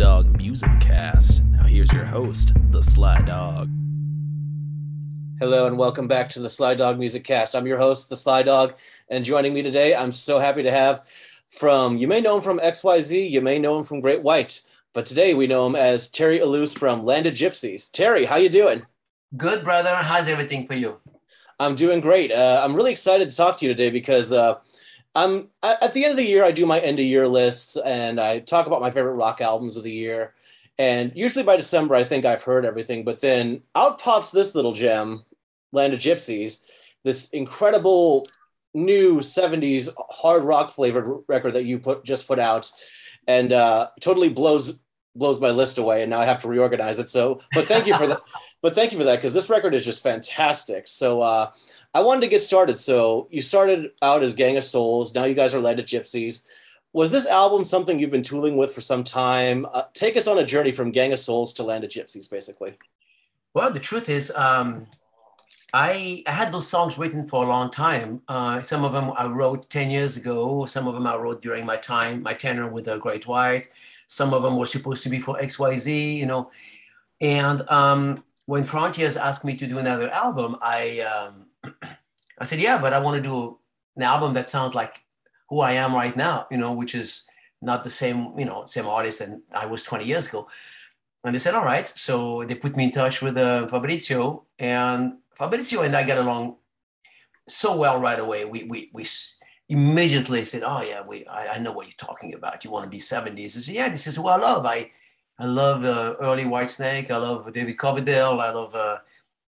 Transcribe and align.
Dog 0.00 0.34
Music 0.38 0.70
Cast. 0.80 1.42
Now, 1.42 1.64
here's 1.64 1.92
your 1.92 2.06
host, 2.06 2.54
the 2.70 2.82
Sly 2.82 3.20
Dog. 3.20 3.68
Hello 5.38 5.66
and 5.66 5.76
welcome 5.76 6.08
back 6.08 6.30
to 6.30 6.40
the 6.40 6.48
Sly 6.48 6.74
Dog 6.74 6.98
Music 6.98 7.22
Cast. 7.22 7.54
I'm 7.54 7.66
your 7.66 7.76
host, 7.76 8.08
the 8.08 8.16
Sly 8.16 8.42
Dog, 8.42 8.72
and 9.10 9.26
joining 9.26 9.52
me 9.52 9.60
today, 9.60 9.94
I'm 9.94 10.10
so 10.10 10.38
happy 10.38 10.62
to 10.62 10.70
have 10.70 11.04
from 11.50 11.98
you 11.98 12.08
may 12.08 12.22
know 12.22 12.36
him 12.36 12.40
from 12.40 12.60
XYZ, 12.60 13.30
you 13.30 13.42
may 13.42 13.58
know 13.58 13.76
him 13.76 13.84
from 13.84 14.00
Great 14.00 14.22
White, 14.22 14.62
but 14.94 15.04
today 15.04 15.34
we 15.34 15.46
know 15.46 15.66
him 15.66 15.76
as 15.76 16.08
Terry 16.08 16.40
Ilous 16.40 16.74
from 16.78 17.04
Land 17.04 17.26
of 17.26 17.34
Gypsies. 17.34 17.92
Terry, 17.92 18.24
how 18.24 18.36
you 18.36 18.48
doing? 18.48 18.86
Good, 19.36 19.62
brother. 19.64 19.94
How's 19.96 20.28
everything 20.28 20.66
for 20.66 20.76
you? 20.76 20.98
I'm 21.58 21.74
doing 21.74 22.00
great. 22.00 22.32
Uh, 22.32 22.62
I'm 22.64 22.74
really 22.74 22.92
excited 22.92 23.28
to 23.28 23.36
talk 23.36 23.58
to 23.58 23.66
you 23.66 23.74
today 23.74 23.90
because 23.90 24.32
uh, 24.32 24.60
I'm 25.14 25.48
at 25.62 25.92
the 25.92 26.04
end 26.04 26.12
of 26.12 26.16
the 26.16 26.26
year. 26.26 26.44
I 26.44 26.52
do 26.52 26.66
my 26.66 26.78
end 26.78 27.00
of 27.00 27.06
year 27.06 27.26
lists 27.26 27.76
and 27.76 28.20
I 28.20 28.38
talk 28.38 28.66
about 28.66 28.80
my 28.80 28.90
favorite 28.90 29.14
rock 29.14 29.40
albums 29.40 29.76
of 29.76 29.82
the 29.82 29.92
year. 29.92 30.34
And 30.78 31.12
usually 31.14 31.44
by 31.44 31.56
December, 31.56 31.94
I 31.94 32.04
think 32.04 32.24
I've 32.24 32.42
heard 32.42 32.64
everything. 32.64 33.04
But 33.04 33.20
then 33.20 33.62
out 33.74 33.98
pops 33.98 34.30
this 34.30 34.54
little 34.54 34.72
gem, 34.72 35.24
Land 35.72 35.94
of 35.94 36.00
Gypsies, 36.00 36.62
this 37.04 37.30
incredible 37.30 38.28
new 38.72 39.16
70s 39.16 39.88
hard 40.10 40.44
rock 40.44 40.70
flavored 40.70 41.22
record 41.28 41.54
that 41.54 41.64
you 41.64 41.80
put 41.80 42.04
just 42.04 42.28
put 42.28 42.38
out, 42.38 42.70
and 43.26 43.52
uh, 43.52 43.88
totally 44.00 44.28
blows 44.28 44.78
blows 45.16 45.40
my 45.40 45.50
list 45.50 45.78
away. 45.78 46.02
And 46.02 46.10
now 46.10 46.20
I 46.20 46.24
have 46.24 46.38
to 46.38 46.48
reorganize 46.48 46.98
it. 46.98 47.08
So, 47.08 47.40
but 47.52 47.66
thank 47.66 47.86
you 47.86 47.96
for 47.96 48.06
that. 48.06 48.20
but 48.62 48.74
thank 48.74 48.92
you 48.92 48.98
for 48.98 49.04
that 49.04 49.16
because 49.16 49.34
this 49.34 49.50
record 49.50 49.74
is 49.74 49.84
just 49.84 50.02
fantastic. 50.02 50.86
So. 50.86 51.20
Uh, 51.20 51.50
I 51.92 52.00
wanted 52.00 52.22
to 52.22 52.28
get 52.28 52.42
started. 52.42 52.78
So 52.78 53.28
you 53.30 53.42
started 53.42 53.90
out 54.02 54.22
as 54.22 54.34
Gang 54.34 54.56
of 54.56 54.64
Souls. 54.64 55.14
Now 55.14 55.24
you 55.24 55.34
guys 55.34 55.54
are 55.54 55.60
Land 55.60 55.80
of 55.80 55.86
Gypsies. 55.86 56.46
Was 56.92 57.12
this 57.12 57.26
album 57.26 57.64
something 57.64 57.98
you've 57.98 58.10
been 58.10 58.22
tooling 58.22 58.56
with 58.56 58.72
for 58.72 58.80
some 58.80 59.04
time? 59.04 59.66
Uh, 59.72 59.82
take 59.94 60.16
us 60.16 60.26
on 60.26 60.38
a 60.38 60.44
journey 60.44 60.72
from 60.72 60.90
Gang 60.90 61.12
of 61.12 61.18
Souls 61.18 61.52
to 61.54 61.62
Land 61.62 61.84
of 61.84 61.90
Gypsies, 61.90 62.30
basically. 62.30 62.74
Well, 63.54 63.70
the 63.70 63.80
truth 63.80 64.08
is, 64.08 64.30
um, 64.32 64.86
I, 65.72 66.24
I 66.26 66.32
had 66.32 66.52
those 66.52 66.68
songs 66.68 66.98
written 66.98 67.26
for 67.26 67.44
a 67.44 67.48
long 67.48 67.70
time. 67.70 68.22
Uh, 68.26 68.60
some 68.62 68.84
of 68.84 68.92
them 68.92 69.12
I 69.16 69.26
wrote 69.26 69.70
10 69.70 69.90
years 69.90 70.16
ago. 70.16 70.64
Some 70.66 70.88
of 70.88 70.94
them 70.94 71.06
I 71.06 71.16
wrote 71.16 71.42
during 71.42 71.64
my 71.64 71.76
time, 71.76 72.22
my 72.22 72.34
tenure 72.34 72.68
with 72.68 72.86
the 72.86 72.98
Great 72.98 73.26
White. 73.26 73.68
Some 74.08 74.34
of 74.34 74.42
them 74.42 74.56
were 74.56 74.66
supposed 74.66 75.04
to 75.04 75.08
be 75.08 75.20
for 75.20 75.38
XYZ, 75.38 76.16
you 76.16 76.26
know. 76.26 76.50
And 77.20 77.68
um, 77.70 78.24
when 78.46 78.64
Frontiers 78.64 79.16
asked 79.16 79.44
me 79.44 79.56
to 79.56 79.66
do 79.66 79.78
another 79.78 80.10
album, 80.10 80.56
I 80.60 81.00
um, 81.00 81.46
I 82.38 82.44
said, 82.44 82.60
yeah, 82.60 82.80
but 82.80 82.92
I 82.92 82.98
want 82.98 83.16
to 83.16 83.22
do 83.22 83.58
an 83.96 84.02
album 84.02 84.34
that 84.34 84.50
sounds 84.50 84.74
like 84.74 85.02
who 85.48 85.60
I 85.60 85.72
am 85.72 85.94
right 85.94 86.16
now, 86.16 86.46
you 86.50 86.58
know, 86.58 86.72
which 86.72 86.94
is 86.94 87.24
not 87.60 87.84
the 87.84 87.90
same, 87.90 88.38
you 88.38 88.44
know, 88.44 88.64
same 88.66 88.86
artist 88.86 89.18
than 89.18 89.42
I 89.52 89.66
was 89.66 89.82
20 89.82 90.04
years 90.04 90.28
ago. 90.28 90.48
And 91.24 91.34
they 91.34 91.38
said, 91.38 91.54
all 91.54 91.64
right. 91.64 91.86
So 91.86 92.44
they 92.44 92.54
put 92.54 92.76
me 92.76 92.84
in 92.84 92.90
touch 92.90 93.20
with 93.20 93.36
uh, 93.36 93.66
Fabrizio, 93.66 94.44
and 94.58 95.18
Fabrizio 95.34 95.82
and 95.82 95.94
I 95.94 96.06
got 96.06 96.18
along 96.18 96.56
so 97.48 97.76
well 97.76 98.00
right 98.00 98.18
away. 98.18 98.44
We 98.44 98.62
we 98.64 98.90
we 98.92 99.06
immediately 99.68 100.44
said, 100.44 100.62
oh 100.64 100.82
yeah, 100.82 101.02
we 101.02 101.26
I, 101.26 101.56
I 101.56 101.58
know 101.58 101.72
what 101.72 101.86
you're 101.86 101.94
talking 101.96 102.34
about. 102.34 102.64
You 102.64 102.70
want 102.70 102.84
to 102.84 102.90
be 102.90 102.98
70s? 102.98 103.56
I 103.56 103.60
said, 103.60 103.74
yeah, 103.74 103.88
this 103.88 104.06
is 104.06 104.18
what 104.18 104.40
I 104.40 104.42
love. 104.42 104.64
I 104.64 104.90
I 105.38 105.46
love 105.46 105.84
uh, 105.84 106.16
early 106.20 106.44
Whitesnake. 106.44 107.10
I 107.10 107.16
love 107.16 107.52
David 107.52 107.78
Coverdale. 107.78 108.40
I 108.40 108.50
love 108.50 108.74
uh, 108.74 108.98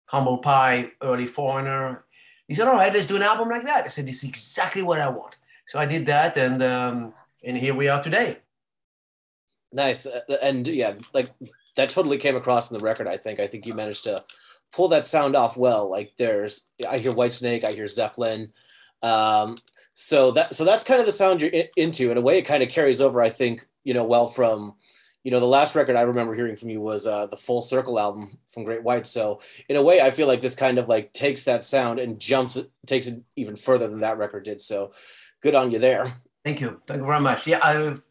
Humble 0.07 0.39
Pie, 0.39 0.93
early 1.03 1.27
Foreigner. 1.27 2.05
He 2.53 2.57
said, 2.57 2.69
all 2.69 2.75
right, 2.75 2.93
let's 2.93 3.07
do 3.07 3.17
an 3.17 3.23
album 3.23 3.49
like 3.49 3.65
that. 3.65 3.87
I 3.87 3.89
said, 3.89 4.05
this 4.05 4.23
is 4.23 4.29
exactly 4.29 4.83
what 4.83 5.01
I 5.01 5.09
want. 5.09 5.39
So 5.69 5.79
I 5.79 5.87
did 5.87 6.05
that, 6.05 6.37
and 6.37 6.63
um, 6.63 7.15
and 7.43 7.57
here 7.57 7.75
we 7.75 7.89
are 7.89 8.03
today. 8.03 8.41
Nice, 9.73 10.07
and 10.43 10.67
yeah, 10.67 10.93
like 11.15 11.31
that 11.77 11.89
totally 11.89 12.19
came 12.19 12.37
across 12.37 12.71
in 12.71 12.77
the 12.77 12.85
record. 12.85 13.07
I 13.07 13.17
think. 13.17 13.41
I 13.41 13.47
think 13.47 13.65
you 13.65 13.73
managed 13.73 14.05
to 14.05 14.23
pull 14.71 14.89
that 14.89 15.07
sound 15.07 15.35
off 15.35 15.57
well. 15.57 15.89
Like 15.89 16.13
there's, 16.19 16.67
I 16.87 16.99
hear 16.99 17.15
Whitesnake, 17.15 17.65
I 17.65 17.73
hear 17.73 17.87
Zeppelin. 17.87 18.53
Um, 19.01 19.57
so 19.95 20.33
that 20.33 20.53
so 20.53 20.67
that's 20.67 20.85
kind 20.85 21.01
of 21.01 21.07
the 21.07 21.13
sound 21.13 21.41
you're 21.41 21.51
in, 21.53 21.69
into. 21.79 22.11
In 22.11 22.19
a 22.19 22.21
way, 22.21 22.37
it 22.37 22.43
kind 22.43 22.63
of 22.63 22.69
carries 22.69 23.01
over. 23.01 23.23
I 23.23 23.31
think 23.31 23.67
you 23.83 23.95
know 23.95 24.05
well 24.05 24.29
from 24.29 24.75
you 25.25 25.31
know, 25.31 25.41
the 25.41 25.47
last 25.47 25.75
record 25.75 25.97
I 25.97 26.03
remember 26.03 26.35
hearing 26.35 26.57
from 26.57 26.71
you 26.71 26.81
was 26.81 27.07
uh, 27.07 27.27
the 27.27 27.37
Full 27.37 27.63
Circle 27.63 27.99
album 27.99 28.39
from 28.53 28.65
Great 28.65 28.83
White. 28.83 29.07
So 29.07 29.41
in 29.69 29.77
a 29.77 29.83
way, 29.83 30.01
I 30.01 30.11
feel 30.11 30.27
like 30.27 30.41
this 30.41 30.57
kind 30.57 30.79
of 30.79 30.89
like 30.89 31.13
takes 31.13 31.45
that 31.45 31.65
sound 31.65 32.01
and 32.01 32.19
jumps 32.19 32.59
takes 32.87 33.07
it 33.07 33.23
even 33.37 33.57
further 33.57 33.87
than 33.87 34.01
that 34.01 34.19
record 34.19 34.45
did. 34.45 34.61
So 34.61 34.93
good 35.43 35.55
on 35.55 35.71
you 35.71 35.79
there. 35.79 36.17
Thank 36.45 36.61
you. 36.61 36.81
Thank 36.87 37.01
you 37.01 37.07
very 37.07 37.21
much. 37.21 37.47
Yeah, 37.47 37.61
I've 37.63 38.03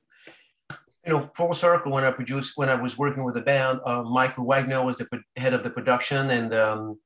you 1.06 1.14
know 1.14 1.20
Full 1.36 1.54
Circle 1.54 1.92
when 1.92 2.06
I 2.06 2.12
produced 2.12 2.54
when 2.56 2.70
I 2.70 2.76
was 2.76 2.98
working 2.98 3.26
with 3.26 3.36
the 3.36 3.42
band, 3.42 3.82
uh, 3.86 4.04
Michael 4.04 4.46
Wagner 4.46 4.84
was 4.86 4.98
the 4.98 5.08
head 5.36 5.54
of 5.54 5.64
the 5.64 5.70
production, 5.70 6.30
and 6.30 6.54
um, 6.54 7.00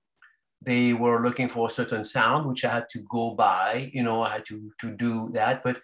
they 0.61 0.93
were 0.93 1.23
looking 1.23 1.49
for 1.49 1.65
a 1.65 1.71
certain 1.71 2.05
sound, 2.05 2.47
which 2.47 2.63
I 2.63 2.71
had 2.71 2.89
to 2.89 2.99
go 3.09 3.33
by. 3.33 3.89
You 3.91 4.03
know, 4.03 4.21
I 4.21 4.33
had 4.33 4.45
to 4.47 4.71
to 4.81 4.91
do 4.91 5.31
that, 5.33 5.63
but. 5.63 5.81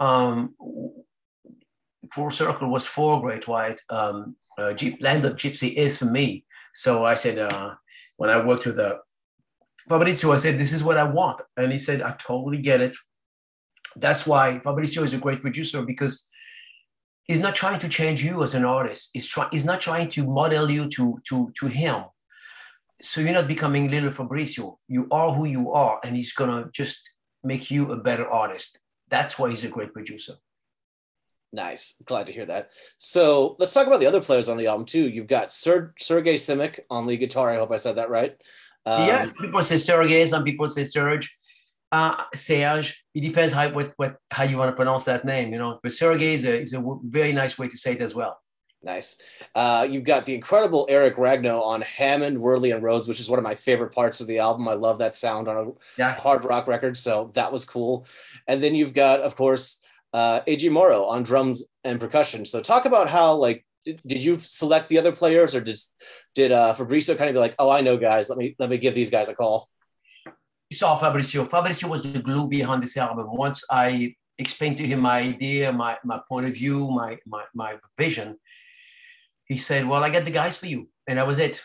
Um, 0.00 0.56
Full 2.12 2.30
Circle 2.30 2.68
was 2.68 2.86
for 2.86 3.20
Great 3.20 3.48
White. 3.48 3.80
Um, 3.90 4.36
uh, 4.58 4.72
Jeep, 4.74 5.02
Land 5.02 5.24
of 5.24 5.34
Gypsy 5.34 5.74
is 5.74 5.98
for 5.98 6.06
me. 6.06 6.44
So 6.74 7.04
I 7.04 7.14
said, 7.14 7.38
uh, 7.38 7.74
when 8.16 8.30
I 8.30 8.44
worked 8.44 8.66
with 8.66 8.76
the 8.76 9.00
Fabrizio, 9.88 10.32
I 10.32 10.36
said, 10.36 10.58
this 10.58 10.72
is 10.72 10.84
what 10.84 10.98
I 10.98 11.04
want. 11.04 11.40
And 11.56 11.72
he 11.72 11.78
said, 11.78 12.02
I 12.02 12.12
totally 12.18 12.58
get 12.58 12.80
it. 12.80 12.94
That's 13.96 14.26
why 14.26 14.58
Fabrizio 14.60 15.02
is 15.02 15.14
a 15.14 15.18
great 15.18 15.42
producer 15.42 15.82
because 15.82 16.28
he's 17.24 17.40
not 17.40 17.54
trying 17.54 17.78
to 17.80 17.88
change 17.88 18.22
you 18.24 18.42
as 18.42 18.54
an 18.54 18.64
artist. 18.64 19.10
He's, 19.12 19.26
try- 19.26 19.48
he's 19.50 19.64
not 19.64 19.80
trying 19.80 20.10
to 20.10 20.24
model 20.24 20.70
you 20.70 20.88
to, 20.90 21.18
to, 21.28 21.52
to 21.58 21.66
him. 21.66 22.04
So 23.00 23.20
you're 23.20 23.32
not 23.32 23.48
becoming 23.48 23.90
little 23.90 24.12
Fabrizio. 24.12 24.78
You 24.86 25.08
are 25.10 25.32
who 25.32 25.44
you 25.44 25.72
are, 25.72 25.98
and 26.04 26.14
he's 26.14 26.32
gonna 26.32 26.70
just 26.72 27.12
make 27.42 27.68
you 27.68 27.90
a 27.90 28.00
better 28.00 28.28
artist. 28.28 28.78
That's 29.08 29.38
why 29.38 29.50
he's 29.50 29.64
a 29.64 29.68
great 29.68 29.92
producer. 29.92 30.34
Nice. 31.52 32.00
Glad 32.06 32.26
to 32.26 32.32
hear 32.32 32.46
that. 32.46 32.70
So 32.96 33.56
let's 33.58 33.74
talk 33.74 33.86
about 33.86 34.00
the 34.00 34.06
other 34.06 34.22
players 34.22 34.48
on 34.48 34.56
the 34.56 34.68
album 34.68 34.86
too. 34.86 35.08
You've 35.08 35.26
got 35.26 35.52
Ser- 35.52 35.94
Sergey 35.98 36.34
Simic 36.34 36.80
on 36.88 37.06
lead 37.06 37.18
guitar. 37.18 37.50
I 37.50 37.58
hope 37.58 37.70
I 37.70 37.76
said 37.76 37.96
that 37.96 38.08
right. 38.08 38.34
Um, 38.86 39.06
yes, 39.06 39.32
people 39.38 39.62
say 39.62 39.78
Sergey. 39.78 40.26
Some 40.26 40.44
people 40.44 40.68
say 40.68 40.84
Serge. 40.84 41.36
Uh, 41.92 42.24
Serge. 42.34 43.04
It 43.14 43.20
depends 43.20 43.52
how 43.52 43.68
what, 43.70 43.92
what 43.96 44.16
how 44.30 44.44
you 44.44 44.56
want 44.56 44.70
to 44.70 44.76
pronounce 44.76 45.04
that 45.04 45.24
name. 45.26 45.52
You 45.52 45.58
know, 45.58 45.78
but 45.82 45.92
Sergey 45.92 46.34
is 46.34 46.44
a 46.44 46.60
is 46.60 46.72
a 46.72 46.82
very 47.04 47.32
nice 47.32 47.58
way 47.58 47.68
to 47.68 47.76
say 47.76 47.92
it 47.92 48.00
as 48.00 48.14
well. 48.14 48.40
Nice. 48.84 49.18
Uh, 49.54 49.86
you've 49.88 50.02
got 50.02 50.24
the 50.24 50.34
incredible 50.34 50.86
Eric 50.88 51.16
Ragno 51.16 51.62
on 51.62 51.82
Hammond, 51.82 52.38
Wurly, 52.38 52.74
and 52.74 52.82
Rhodes, 52.82 53.06
which 53.06 53.20
is 53.20 53.30
one 53.30 53.38
of 53.38 53.44
my 53.44 53.54
favorite 53.54 53.94
parts 53.94 54.20
of 54.20 54.26
the 54.26 54.40
album. 54.40 54.66
I 54.66 54.74
love 54.74 54.98
that 54.98 55.14
sound 55.14 55.46
on 55.46 55.56
a 55.56 55.70
yeah. 55.96 56.12
hard 56.14 56.44
rock 56.44 56.66
record, 56.66 56.96
so 56.96 57.30
that 57.34 57.52
was 57.52 57.64
cool. 57.64 58.06
And 58.48 58.62
then 58.62 58.74
you've 58.74 58.94
got, 58.94 59.20
of 59.20 59.36
course, 59.36 59.81
uh, 60.12 60.40
Morrow 60.70 61.04
on 61.04 61.22
drums 61.22 61.64
and 61.84 62.00
percussion. 62.00 62.44
So 62.44 62.60
talk 62.60 62.84
about 62.84 63.08
how 63.08 63.34
like 63.34 63.64
did, 63.84 64.00
did 64.06 64.22
you 64.24 64.38
select 64.40 64.88
the 64.88 64.98
other 64.98 65.12
players 65.12 65.54
or 65.54 65.60
did 65.60 65.78
did 66.34 66.52
uh, 66.52 66.74
Fabrizio 66.74 67.16
kind 67.16 67.30
of 67.30 67.34
be 67.34 67.40
like, 67.40 67.54
oh, 67.58 67.70
I 67.70 67.80
know 67.80 67.96
guys, 67.96 68.28
let 68.28 68.38
me 68.38 68.54
let 68.58 68.70
me 68.70 68.78
give 68.78 68.94
these 68.94 69.10
guys 69.10 69.28
a 69.28 69.34
call. 69.34 69.68
You 70.70 70.76
saw 70.76 70.96
Fabrizio. 70.96 71.44
Fabrizio 71.44 71.88
was 71.88 72.02
the 72.02 72.20
glue 72.20 72.48
behind 72.48 72.82
this 72.82 72.96
album. 72.96 73.26
Once 73.30 73.62
I 73.70 74.14
explained 74.38 74.78
to 74.78 74.86
him 74.86 75.00
my 75.00 75.18
idea, 75.18 75.72
my 75.72 75.98
my 76.04 76.20
point 76.28 76.46
of 76.46 76.54
view, 76.54 76.90
my 76.90 77.18
my 77.26 77.44
my 77.54 77.78
vision, 77.98 78.38
he 79.46 79.58
said, 79.58 79.86
"Well, 79.86 80.02
I 80.02 80.10
got 80.10 80.24
the 80.24 80.30
guys 80.30 80.56
for 80.56 80.66
you," 80.66 80.88
and 81.06 81.18
that 81.18 81.26
was 81.26 81.38
it. 81.38 81.62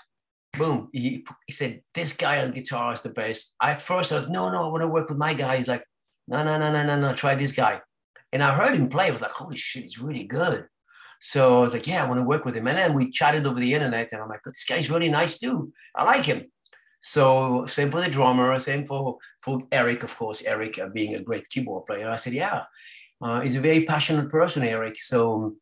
Boom. 0.57 0.89
He, 0.91 1.23
he 1.45 1.53
said, 1.53 1.81
"This 1.93 2.15
guy 2.15 2.43
on 2.43 2.51
guitar 2.51 2.93
is 2.93 3.01
the 3.01 3.09
best." 3.09 3.55
I, 3.61 3.71
at 3.71 3.81
first, 3.81 4.11
I 4.11 4.15
was, 4.17 4.29
"No, 4.29 4.49
no, 4.49 4.65
I 4.65 4.71
want 4.71 4.81
to 4.81 4.87
work 4.87 5.09
with 5.09 5.17
my 5.17 5.33
guy." 5.33 5.57
He's 5.57 5.67
like, 5.67 5.83
"No, 6.27 6.43
no, 6.43 6.57
no, 6.57 6.71
no, 6.71 6.83
no, 6.83 6.99
no. 6.99 7.13
Try 7.13 7.35
this 7.35 7.53
guy." 7.53 7.81
And 8.33 8.43
I 8.43 8.53
heard 8.53 8.75
him 8.75 8.89
play. 8.89 9.07
I 9.07 9.11
was 9.11 9.21
like, 9.21 9.31
holy 9.31 9.55
shit, 9.55 9.83
he's 9.83 9.99
really 9.99 10.25
good. 10.25 10.67
So 11.19 11.59
I 11.59 11.61
was 11.61 11.73
like, 11.73 11.87
yeah, 11.87 12.03
I 12.03 12.07
want 12.07 12.19
to 12.19 12.23
work 12.23 12.45
with 12.45 12.55
him. 12.55 12.67
And 12.67 12.77
then 12.77 12.93
we 12.93 13.09
chatted 13.09 13.47
over 13.47 13.59
the 13.59 13.73
internet, 13.73 14.11
and 14.11 14.21
I'm 14.21 14.29
like, 14.29 14.43
this 14.43 14.65
guy's 14.65 14.91
really 14.91 15.09
nice 15.09 15.39
too. 15.39 15.73
I 15.95 16.03
like 16.03 16.25
him. 16.25 16.45
So 17.01 17.65
same 17.65 17.91
for 17.91 18.01
the 18.01 18.09
drummer, 18.09 18.57
same 18.59 18.85
for 18.85 19.17
for 19.41 19.61
Eric, 19.71 20.03
of 20.03 20.15
course. 20.15 20.43
Eric 20.43 20.77
uh, 20.79 20.89
being 20.89 21.15
a 21.15 21.21
great 21.21 21.49
keyboard 21.49 21.85
player. 21.85 22.09
I 22.09 22.17
said, 22.17 22.33
yeah, 22.33 22.63
uh, 23.21 23.41
he's 23.41 23.55
a 23.55 23.61
very 23.61 23.83
passionate 23.85 24.29
person, 24.29 24.63
Eric. 24.63 24.97
So 25.01 25.55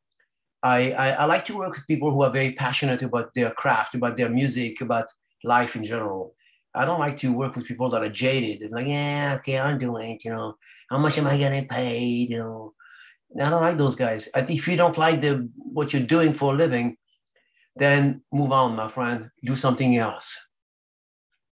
I, 0.63 0.91
I, 0.91 1.09
I 1.12 1.25
like 1.25 1.45
to 1.45 1.57
work 1.57 1.75
with 1.75 1.88
people 1.88 2.12
who 2.12 2.23
are 2.23 2.31
very 2.31 2.53
passionate 2.53 3.03
about 3.03 3.33
their 3.33 3.51
craft, 3.51 3.95
about 3.95 4.17
their 4.17 4.29
music, 4.29 4.81
about 4.81 5.06
life 5.44 5.75
in 5.75 5.83
general. 5.83 6.35
I 6.75 6.86
don't 6.86 7.00
like 7.00 7.18
to 7.18 7.33
work 7.33 7.56
with 7.56 7.66
people 7.68 7.89
that 7.89 8.04
are 8.04 8.10
jaded. 8.10 8.62
It's 8.62 8.74
like, 8.74 8.88
yeah, 8.88 9.36
okay, 9.39 9.60
I'm 9.60 9.80
doing 9.80 10.12
it. 10.12 10.25
You 10.25 10.31
know, 10.31 10.57
how 10.89 10.98
much 10.98 11.18
am 11.18 11.27
I 11.27 11.38
getting 11.38 11.68
paid? 11.68 12.30
You 12.30 12.39
know, 12.39 12.74
I 13.39 13.50
don't 13.50 13.62
like 13.62 13.77
those 13.77 13.95
guys. 13.95 14.30
I 14.36 14.42
think 14.42 14.60
if 14.60 14.68
you 14.68 14.77
don't 14.77 14.98
like 14.98 15.22
the 15.22 15.50
what 15.56 15.94
you're 15.94 16.01
doing 16.01 16.33
for 16.33 16.54
a 16.54 16.57
living, 16.57 16.98
then 17.75 18.22
move 18.31 18.51
on, 18.51 18.75
my 18.75 18.88
friend. 18.88 19.30
Do 19.44 19.56
something 19.56 19.98
else. 19.98 20.50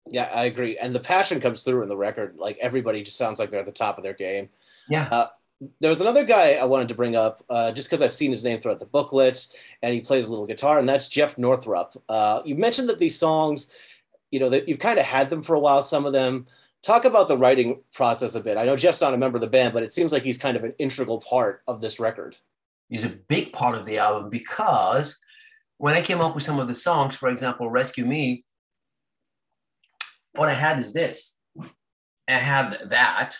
Yeah, 0.07 0.30
I 0.33 0.45
agree. 0.45 0.77
And 0.77 0.94
the 0.94 1.00
passion 1.00 1.39
comes 1.39 1.63
through 1.63 1.83
in 1.83 1.89
the 1.89 1.98
record. 1.98 2.36
Like 2.38 2.57
everybody 2.60 3.04
just 3.04 3.18
sounds 3.18 3.39
like 3.39 3.51
they're 3.51 3.60
at 3.60 3.66
the 3.66 3.71
top 3.71 3.98
of 3.98 4.04
their 4.04 4.13
game. 4.13 4.50
Yeah. 4.89 5.07
Uh, 5.12 5.27
there 5.81 5.89
was 5.89 6.01
another 6.01 6.24
guy 6.24 6.54
I 6.54 6.63
wanted 6.63 6.88
to 6.89 6.95
bring 6.95 7.16
up 7.16 7.44
uh, 7.50 7.71
just 7.71 7.89
because 7.89 8.01
I've 8.01 8.13
seen 8.13 8.31
his 8.31 8.44
name 8.44 8.60
throughout 8.60 8.80
the 8.80 8.86
booklet 8.86 9.45
and 9.81 9.94
he 9.94 10.00
plays 10.01 10.27
a 10.27 10.31
little 10.31 10.48
guitar, 10.48 10.80
and 10.80 10.88
that's 10.88 11.10
Jeff 11.10 11.38
Northrup. 11.38 12.01
Uh, 12.07 12.42
you 12.45 12.56
mentioned 12.56 12.89
that 12.89 13.00
these 13.00 13.19
songs, 13.19 13.71
you 14.31 14.40
know, 14.40 14.50
that 14.50 14.68
you've 14.68 14.80
kind 14.80 15.00
of 15.00 15.06
had 15.06 15.30
them 15.30 15.42
for 15.42 15.56
a 15.56 15.60
while, 15.60 15.81
some 15.81 16.06
of 16.06 16.14
them. 16.14 16.48
Talk 16.81 17.04
about 17.04 17.28
the 17.28 17.38
writing 17.38 17.81
process 17.94 18.36
a 18.36 18.40
bit. 18.40 18.58
I 18.58 18.64
know 18.64 18.78
Jeff's 18.78 19.02
not 19.02 19.14
a 19.14 19.18
member 19.18 19.38
of 19.38 19.42
the 19.42 19.48
band, 19.48 19.74
but 19.74 19.84
it 19.84 19.94
seems 19.94 20.14
like 20.14 20.24
he's 20.24 20.38
kind 20.38 20.56
of 20.56 20.64
an 20.64 20.74
integral 20.80 21.20
part 21.20 21.62
of 21.68 21.81
this 21.81 22.00
record. 22.00 22.38
He's 22.88 23.04
a 23.04 23.10
big 23.10 23.52
part 23.52 23.76
of 23.76 23.86
the 23.86 23.98
album 23.98 24.30
because 24.30 25.20
when 25.78 25.94
I 25.94 26.02
came 26.02 26.22
up 26.22 26.36
with 26.36 26.44
some 26.44 26.60
of 26.60 26.68
the 26.68 26.76
songs, 26.76 27.16
for 27.16 27.28
example, 27.28 27.70
Rescue 27.70 28.06
Me, 28.06 28.46
what 30.34 30.48
I 30.48 30.54
had 30.54 30.80
is 30.80 30.94
this. 30.94 31.38
I 32.28 32.34
had 32.34 32.78
that 32.86 33.36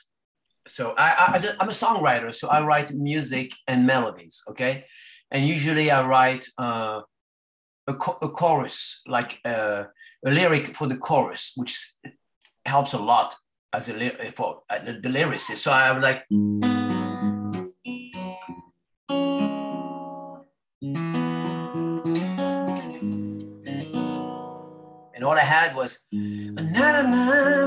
so 0.70 0.94
I, 0.98 1.10
I 1.12 1.36
am 1.62 1.70
a 1.70 1.72
songwriter, 1.72 2.34
so 2.34 2.48
I 2.48 2.64
write 2.64 2.92
music 2.92 3.52
and 3.68 3.86
melodies. 3.86 4.44
Okay, 4.50 4.86
and 5.32 5.46
usually 5.46 5.92
I 5.92 6.06
write 6.06 6.46
uh, 6.58 7.02
a, 7.88 7.94
a, 7.94 8.30
chorus, 8.30 9.02
like 9.08 9.40
uh, 9.44 9.86
a 10.25 10.31
lyric 10.31 10.75
for 10.75 10.88
the 10.88 10.98
chorus, 10.98 11.54
which 11.56 11.94
helps 12.66 12.94
a 12.94 13.00
lot 13.00 13.36
as 13.74 13.89
a 13.89 14.31
for 14.36 14.63
uh, 14.69 14.80
the, 14.80 15.10
lyricist. 15.10 15.57
So 15.57 15.71
I'm 15.71 16.01
like. 16.01 16.25
And 25.16 25.25
all 25.25 25.33
I 25.36 25.42
had 25.42 25.75
was 25.75 26.07
na 26.12 26.62
na 26.62 27.01
na 27.01 27.59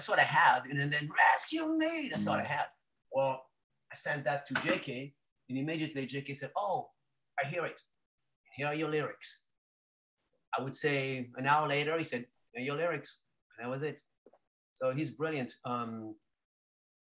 That's 0.00 0.08
what 0.08 0.18
I 0.18 0.22
had. 0.22 0.64
And 0.64 0.90
then 0.90 1.10
rescue 1.30 1.76
me. 1.76 2.08
That's 2.08 2.26
all 2.26 2.36
I 2.36 2.42
had. 2.42 2.68
Well, 3.12 3.44
I 3.92 3.94
sent 3.94 4.24
that 4.24 4.46
to 4.46 4.54
JK, 4.54 5.12
and 5.50 5.58
immediately 5.58 6.06
JK 6.06 6.34
said, 6.38 6.52
Oh, 6.56 6.88
I 7.38 7.46
hear 7.46 7.66
it. 7.66 7.82
Here 8.56 8.68
are 8.68 8.74
your 8.74 8.88
lyrics. 8.88 9.44
I 10.58 10.62
would 10.62 10.74
say 10.74 11.28
an 11.36 11.46
hour 11.46 11.68
later, 11.68 11.98
he 11.98 12.04
said, 12.04 12.24
Here 12.54 12.62
are 12.62 12.64
your 12.64 12.76
lyrics. 12.76 13.20
And 13.58 13.66
that 13.66 13.70
was 13.70 13.82
it. 13.82 14.00
So 14.72 14.94
he's 14.94 15.10
brilliant. 15.10 15.52
Um, 15.66 16.14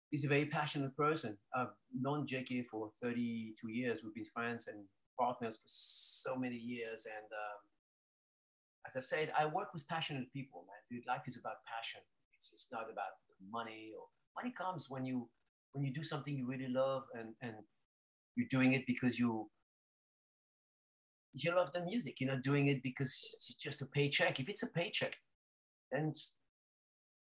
he's 0.09 0.25
a 0.25 0.27
very 0.27 0.45
passionate 0.45 0.97
person. 0.97 1.37
I've 1.53 1.75
known 1.95 2.25
JK 2.25 2.65
for 2.65 2.89
32 2.99 3.69
years. 3.69 4.01
We've 4.03 4.15
been 4.15 4.25
friends 4.25 4.67
and 4.67 4.85
partners 5.19 5.57
for 5.57 5.67
so 5.67 6.35
many 6.35 6.57
years. 6.57 7.05
And 7.05 7.29
um, 7.31 7.59
as 8.87 8.97
I 8.97 9.01
said, 9.01 9.31
I 9.37 9.45
work 9.45 9.71
with 9.71 9.87
passionate 9.87 10.33
people, 10.33 10.65
man. 10.67 10.81
Dude, 10.89 11.05
life 11.05 11.27
is 11.27 11.37
about 11.37 11.57
passion. 11.67 12.01
It's, 12.41 12.49
it's 12.53 12.69
not 12.71 12.87
about 12.91 13.13
money 13.51 13.91
or 13.95 14.05
money 14.35 14.51
comes 14.57 14.89
when 14.89 15.05
you 15.05 15.29
when 15.73 15.85
you 15.85 15.93
do 15.93 16.01
something 16.01 16.35
you 16.35 16.47
really 16.47 16.67
love 16.67 17.03
and 17.13 17.35
and 17.43 17.53
you're 18.35 18.47
doing 18.49 18.73
it 18.73 18.87
because 18.87 19.19
you 19.19 19.47
you 21.33 21.55
love 21.55 21.71
the 21.71 21.85
music. 21.85 22.19
You're 22.19 22.33
not 22.33 22.41
doing 22.41 22.67
it 22.67 22.81
because 22.81 23.13
it's 23.33 23.53
just 23.53 23.83
a 23.83 23.85
paycheck. 23.85 24.39
If 24.39 24.49
it's 24.49 24.63
a 24.63 24.71
paycheck, 24.71 25.13
then 25.91 26.11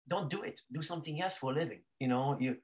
don't 0.10 0.30
do 0.31 0.42
it. 0.42 0.60
Do 0.71 0.81
something 0.81 1.21
else 1.21 1.38
for 1.38 1.51
a 1.51 1.56
living. 1.56 1.83
You 2.00 2.07
know, 2.07 2.36
you 2.39 2.57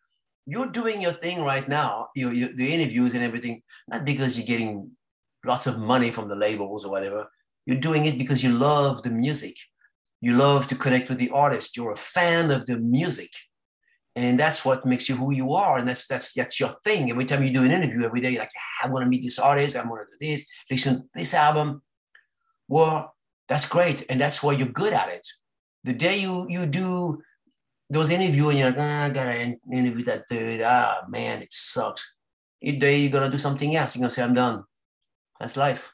you're 0.47 0.71
doing 0.71 1.01
your 1.01 1.13
thing 1.13 1.43
right 1.43 1.69
now. 1.69 2.07
You, 2.15 2.31
you 2.31 2.55
the 2.55 2.73
interviews 2.73 3.13
and 3.13 3.23
everything, 3.23 3.61
not 3.87 4.05
because 4.05 4.37
you're 4.37 4.47
getting 4.47 4.89
lots 5.45 5.67
of 5.67 5.77
money 5.77 6.09
from 6.09 6.27
the 6.27 6.35
labels 6.35 6.83
or 6.83 6.91
whatever. 6.91 7.27
You're 7.67 7.85
doing 7.89 8.05
it 8.05 8.17
because 8.17 8.43
you 8.43 8.51
love 8.51 9.03
the 9.03 9.11
music. 9.11 9.55
You 10.21 10.35
love 10.35 10.67
to 10.67 10.75
connect 10.75 11.09
with 11.09 11.17
the 11.17 11.29
artist. 11.29 11.77
You're 11.77 11.91
a 11.91 11.97
fan 11.97 12.51
of 12.51 12.65
the 12.65 12.77
music. 12.77 13.31
And 14.15 14.39
that's 14.39 14.65
what 14.65 14.85
makes 14.85 15.07
you 15.07 15.15
who 15.15 15.33
you 15.33 15.53
are. 15.53 15.77
And 15.77 15.87
that's 15.87 16.07
that's 16.07 16.33
that's 16.33 16.59
your 16.59 16.71
thing. 16.83 17.09
Every 17.09 17.25
time 17.25 17.43
you 17.43 17.51
do 17.51 17.63
an 17.63 17.71
interview 17.71 18.03
every 18.03 18.21
day, 18.21 18.31
you're 18.31 18.41
like, 18.41 18.51
I 18.83 18.87
want 18.89 19.03
to 19.03 19.09
meet 19.09 19.23
this 19.23 19.39
artist, 19.39 19.77
I 19.77 19.87
want 19.87 20.01
to 20.01 20.17
do 20.17 20.31
this, 20.31 20.47
listen 20.69 20.95
to 20.95 21.03
this 21.13 21.33
album. 21.33 21.81
Well, 22.67 23.15
that's 23.47 23.67
great. 23.67 24.05
And 24.09 24.19
that's 24.19 24.43
why 24.43 24.53
you're 24.53 24.67
good 24.67 24.93
at 24.93 25.09
it. 25.09 25.25
The 25.83 25.93
day 25.93 26.17
you 26.17 26.47
you 26.49 26.65
do 26.65 27.21
those 27.89 28.09
interviews 28.09 28.49
and 28.49 28.59
you're 28.59 28.71
like, 28.71 28.79
ah, 28.79 29.03
I 29.05 29.09
gotta 29.09 29.55
interview 29.71 30.03
that 30.05 30.25
dude. 30.27 30.61
Ah 30.61 31.01
man, 31.07 31.41
it 31.41 31.53
sucks. 31.53 32.11
The 32.61 32.77
day 32.77 32.99
you're 32.99 33.11
gonna 33.11 33.31
do 33.31 33.37
something 33.37 33.75
else, 33.75 33.95
you're 33.95 34.01
gonna 34.01 34.11
say, 34.11 34.23
I'm 34.23 34.33
done 34.33 34.63
that's 35.39 35.55
life. 35.55 35.93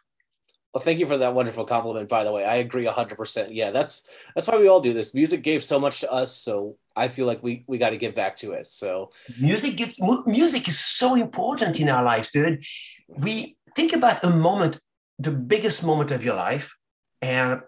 Well, 0.75 0.83
thank 0.83 1.00
you 1.00 1.06
for 1.07 1.18
that 1.18 1.33
wonderful 1.33 1.63
compliment. 1.63 2.10
By 2.10 2.25
the 2.25 2.33
way, 2.33 2.44
I 2.44 2.57
agree 2.57 2.86
hundred 2.86 3.16
percent. 3.16 3.54
Yeah, 3.54 3.72
that's 3.72 4.10
that's 4.36 4.45
why 4.45 4.57
we 4.57 4.68
all 4.68 4.81
do 4.81 4.92
this. 4.92 5.16
Music 5.16 5.42
gave 5.42 5.63
so 5.63 5.80
much 5.80 6.01
to 6.01 6.12
us, 6.12 6.36
so 6.36 6.75
I 6.98 7.07
feel 7.07 7.25
like 7.25 7.42
we 7.42 7.63
we 7.66 7.77
got 7.77 7.92
to 7.92 7.98
give 7.98 8.13
back 8.13 8.36
to 8.38 8.51
it. 8.51 8.68
So 8.68 9.12
music 9.39 9.77
gives 9.77 9.95
music 10.25 10.68
is 10.68 10.77
so 10.77 11.16
important 11.16 11.80
in 11.80 11.88
our 11.88 12.04
lives, 12.04 12.30
dude. 12.30 12.66
We 13.07 13.56
think 13.74 13.94
about 13.94 14.25
a 14.25 14.30
moment, 14.30 14.81
the 15.18 15.31
biggest 15.31 15.86
moment 15.86 16.12
of 16.12 16.25
your 16.25 16.36
life, 16.36 16.77
and 17.22 17.62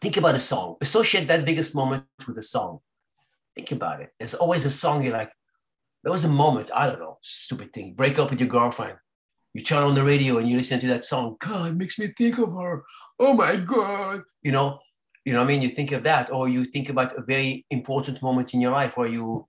think 0.00 0.16
about 0.16 0.36
a 0.36 0.38
song. 0.38 0.76
Associate 0.80 1.28
that 1.28 1.44
biggest 1.44 1.76
moment 1.76 2.04
with 2.26 2.38
a 2.38 2.42
song. 2.42 2.78
Think 3.54 3.72
about 3.72 4.00
it. 4.00 4.12
There's 4.18 4.32
always 4.32 4.64
a 4.64 4.70
song 4.70 5.04
you're 5.04 5.12
like, 5.12 5.32
there 6.02 6.12
was 6.12 6.24
a 6.24 6.28
moment, 6.28 6.70
I 6.74 6.86
don't 6.86 6.98
know, 6.98 7.18
stupid 7.20 7.74
thing. 7.74 7.92
Break 7.92 8.18
up 8.18 8.30
with 8.30 8.40
your 8.40 8.48
girlfriend 8.48 8.96
you 9.56 9.64
turn 9.64 9.82
on 9.82 9.94
the 9.94 10.04
radio 10.04 10.38
and 10.38 10.48
you 10.48 10.56
listen 10.56 10.80
to 10.80 10.86
that 10.88 11.04
song, 11.04 11.36
God, 11.40 11.70
it 11.70 11.76
makes 11.76 11.98
me 11.98 12.08
think 12.08 12.38
of 12.38 12.52
her. 12.52 12.84
Oh 13.18 13.32
my 13.32 13.56
God. 13.56 14.22
You 14.42 14.52
know, 14.52 14.78
you 15.24 15.32
know 15.32 15.42
I 15.42 15.44
mean? 15.44 15.62
You 15.62 15.68
think 15.68 15.92
of 15.92 16.04
that, 16.04 16.30
or 16.30 16.48
you 16.48 16.64
think 16.64 16.88
about 16.88 17.16
a 17.18 17.22
very 17.22 17.66
important 17.70 18.22
moment 18.22 18.54
in 18.54 18.60
your 18.60 18.70
life 18.70 18.96
where 18.96 19.08
you 19.08 19.46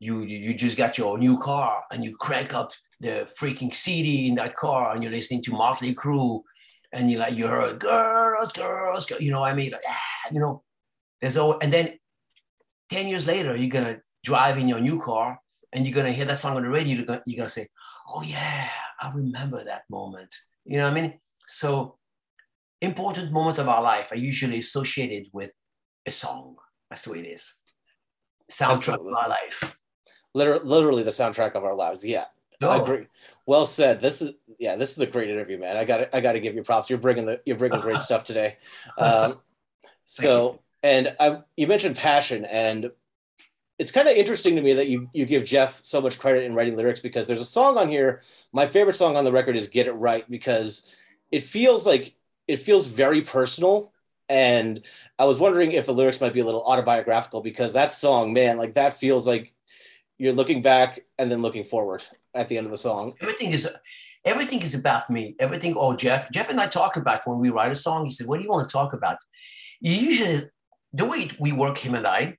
you 0.00 0.22
you 0.22 0.54
just 0.54 0.76
got 0.76 0.98
your 0.98 1.18
new 1.18 1.38
car 1.38 1.84
and 1.92 2.02
you 2.02 2.16
crank 2.16 2.54
up 2.54 2.72
the 3.00 3.30
freaking 3.38 3.74
CD 3.74 4.28
in 4.28 4.34
that 4.36 4.56
car 4.56 4.92
and 4.92 5.02
you're 5.02 5.12
listening 5.12 5.42
to 5.42 5.52
Motley 5.52 5.94
Crue 5.94 6.40
and 6.92 7.10
you 7.10 7.18
like 7.18 7.34
you 7.34 7.46
heard 7.46 7.78
girls, 7.78 8.52
girls, 8.52 9.06
girls, 9.06 9.20
you 9.20 9.30
know 9.30 9.44
I 9.44 9.54
mean? 9.54 9.72
Like, 9.72 9.82
ah, 9.88 10.28
you 10.32 10.40
know, 10.40 10.62
there's 11.20 11.36
all 11.36 11.58
and 11.60 11.72
then 11.72 11.98
10 12.90 13.08
years 13.08 13.26
later, 13.26 13.54
you're 13.54 13.68
gonna 13.68 13.98
drive 14.24 14.58
in 14.58 14.68
your 14.68 14.80
new 14.80 14.98
car 15.00 15.38
and 15.72 15.86
you're 15.86 15.94
gonna 15.94 16.12
hear 16.12 16.24
that 16.24 16.38
song 16.38 16.56
on 16.56 16.62
the 16.62 16.68
radio, 16.68 16.96
you're 16.96 17.06
gonna, 17.06 17.22
you're 17.26 17.38
gonna 17.38 17.48
say, 17.48 17.66
Oh 18.08 18.22
yeah, 18.22 18.68
I 19.02 19.10
remember 19.12 19.64
that 19.64 19.82
moment. 19.90 20.34
You 20.64 20.78
know 20.78 20.84
what 20.84 20.96
I 20.96 21.00
mean? 21.00 21.14
So 21.46 21.96
important 22.80 23.32
moments 23.32 23.58
of 23.58 23.68
our 23.68 23.82
life 23.82 24.12
are 24.12 24.18
usually 24.18 24.58
associated 24.58 25.28
with 25.32 25.52
a 26.06 26.12
song. 26.12 26.56
That's 26.88 27.02
the 27.02 27.12
way 27.12 27.18
it 27.20 27.26
is. 27.26 27.58
Soundtrack 28.50 28.72
Absolutely. 28.72 29.12
of 29.12 29.18
our 29.18 29.28
life. 29.28 29.76
Literally, 30.34 30.64
literally 30.64 31.02
the 31.02 31.10
soundtrack 31.10 31.54
of 31.54 31.64
our 31.64 31.74
lives. 31.74 32.04
Yeah. 32.06 32.26
Oh. 32.62 32.68
I 32.68 32.80
agree. 32.80 33.06
Well 33.44 33.66
said. 33.66 34.00
This 34.00 34.22
is 34.22 34.32
yeah. 34.58 34.76
This 34.76 34.92
is 34.92 35.00
a 35.00 35.06
great 35.06 35.30
interview, 35.30 35.58
man. 35.58 35.76
I 35.76 35.84
got 35.84 36.14
I 36.14 36.20
got 36.20 36.32
to 36.32 36.40
give 36.40 36.54
you 36.54 36.62
props. 36.62 36.88
You're 36.88 36.98
bringing 36.98 37.26
the 37.26 37.40
you're 37.44 37.56
bringing 37.56 37.80
great 37.80 38.00
stuff 38.08 38.24
today. 38.24 38.56
Um, 38.96 39.40
so 40.04 40.60
and 40.82 41.14
I 41.18 41.42
you 41.56 41.66
mentioned 41.66 41.96
passion 41.96 42.44
and 42.44 42.90
it's 43.78 43.90
kind 43.90 44.08
of 44.08 44.16
interesting 44.16 44.56
to 44.56 44.62
me 44.62 44.74
that 44.74 44.88
you 44.88 45.08
you 45.12 45.26
give 45.26 45.44
Jeff 45.44 45.80
so 45.82 46.00
much 46.00 46.18
credit 46.18 46.44
in 46.44 46.54
writing 46.54 46.76
lyrics 46.76 47.00
because 47.00 47.26
there's 47.26 47.40
a 47.40 47.44
song 47.44 47.76
on 47.76 47.88
here. 47.88 48.22
My 48.52 48.66
favorite 48.66 48.96
song 48.96 49.16
on 49.16 49.24
the 49.24 49.32
record 49.32 49.56
is 49.56 49.68
"Get 49.68 49.86
It 49.86 49.92
Right" 49.92 50.28
because 50.30 50.88
it 51.30 51.42
feels 51.42 51.86
like 51.86 52.14
it 52.46 52.58
feels 52.58 52.86
very 52.86 53.22
personal. 53.22 53.92
And 54.28 54.82
I 55.18 55.24
was 55.24 55.38
wondering 55.38 55.72
if 55.72 55.86
the 55.86 55.94
lyrics 55.94 56.20
might 56.20 56.32
be 56.32 56.40
a 56.40 56.44
little 56.44 56.62
autobiographical 56.62 57.40
because 57.40 57.72
that 57.72 57.92
song, 57.92 58.32
man, 58.32 58.56
like 58.56 58.74
that 58.74 58.94
feels 58.94 59.26
like 59.26 59.52
you're 60.18 60.32
looking 60.32 60.62
back 60.62 61.00
and 61.18 61.30
then 61.30 61.42
looking 61.42 61.64
forward 61.64 62.02
at 62.34 62.48
the 62.48 62.56
end 62.56 62.66
of 62.66 62.70
the 62.70 62.78
song. 62.78 63.14
Everything 63.20 63.50
is 63.50 63.68
everything 64.24 64.62
is 64.62 64.74
about 64.74 65.10
me. 65.10 65.34
Everything. 65.38 65.74
Oh, 65.76 65.96
Jeff. 65.96 66.30
Jeff 66.30 66.50
and 66.50 66.60
I 66.60 66.66
talk 66.66 66.96
about 66.96 67.26
when 67.26 67.40
we 67.40 67.50
write 67.50 67.72
a 67.72 67.76
song. 67.76 68.04
He 68.04 68.10
said, 68.10 68.26
"What 68.26 68.36
do 68.36 68.44
you 68.44 68.50
want 68.50 68.68
to 68.68 68.72
talk 68.72 68.92
about?" 68.92 69.18
Usually, 69.80 70.42
the 70.92 71.04
way 71.04 71.30
we 71.40 71.52
work, 71.52 71.78
him 71.78 71.94
and 71.94 72.06
I, 72.06 72.38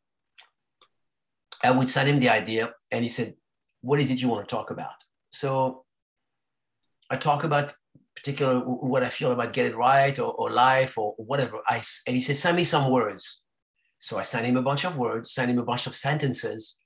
I 1.63 1.72
would 1.72 1.89
send 1.89 2.10
him 2.10 2.20
the 2.20 2.29
idea 2.29 2.74
and 2.91 3.03
he 3.03 3.10
said, 3.10 3.36
What 3.82 4.00
is 4.00 4.12
it 4.12 4.22
you 4.22 4.29
want 4.29 4.48
to 4.48 4.55
talk 4.55 4.72
about? 4.72 5.03
So 5.32 5.86
I 7.10 7.17
talk 7.17 7.43
about 7.43 7.74
particular 8.15 8.60
what 8.60 9.03
I 9.03 9.10
feel 9.10 9.32
about 9.32 9.53
get 9.53 9.67
it 9.67 9.75
right 9.75 10.17
or, 10.20 10.34
or 10.34 10.51
life 10.51 10.98
or 10.98 11.13
whatever. 11.17 11.60
I, 11.67 11.82
and 12.08 12.15
he 12.15 12.22
said, 12.22 12.38
Send 12.38 12.58
me 12.58 12.63
some 12.63 12.91
words. 12.91 13.41
So 14.00 14.17
I 14.17 14.24
sent 14.24 14.46
him 14.46 14.58
a 14.58 14.62
bunch 14.62 14.84
of 14.84 14.98
words, 14.98 15.32
sent 15.32 15.50
him 15.50 15.60
a 15.60 15.63
bunch 15.63 15.88
of 15.88 15.96
sentences. 15.96 16.77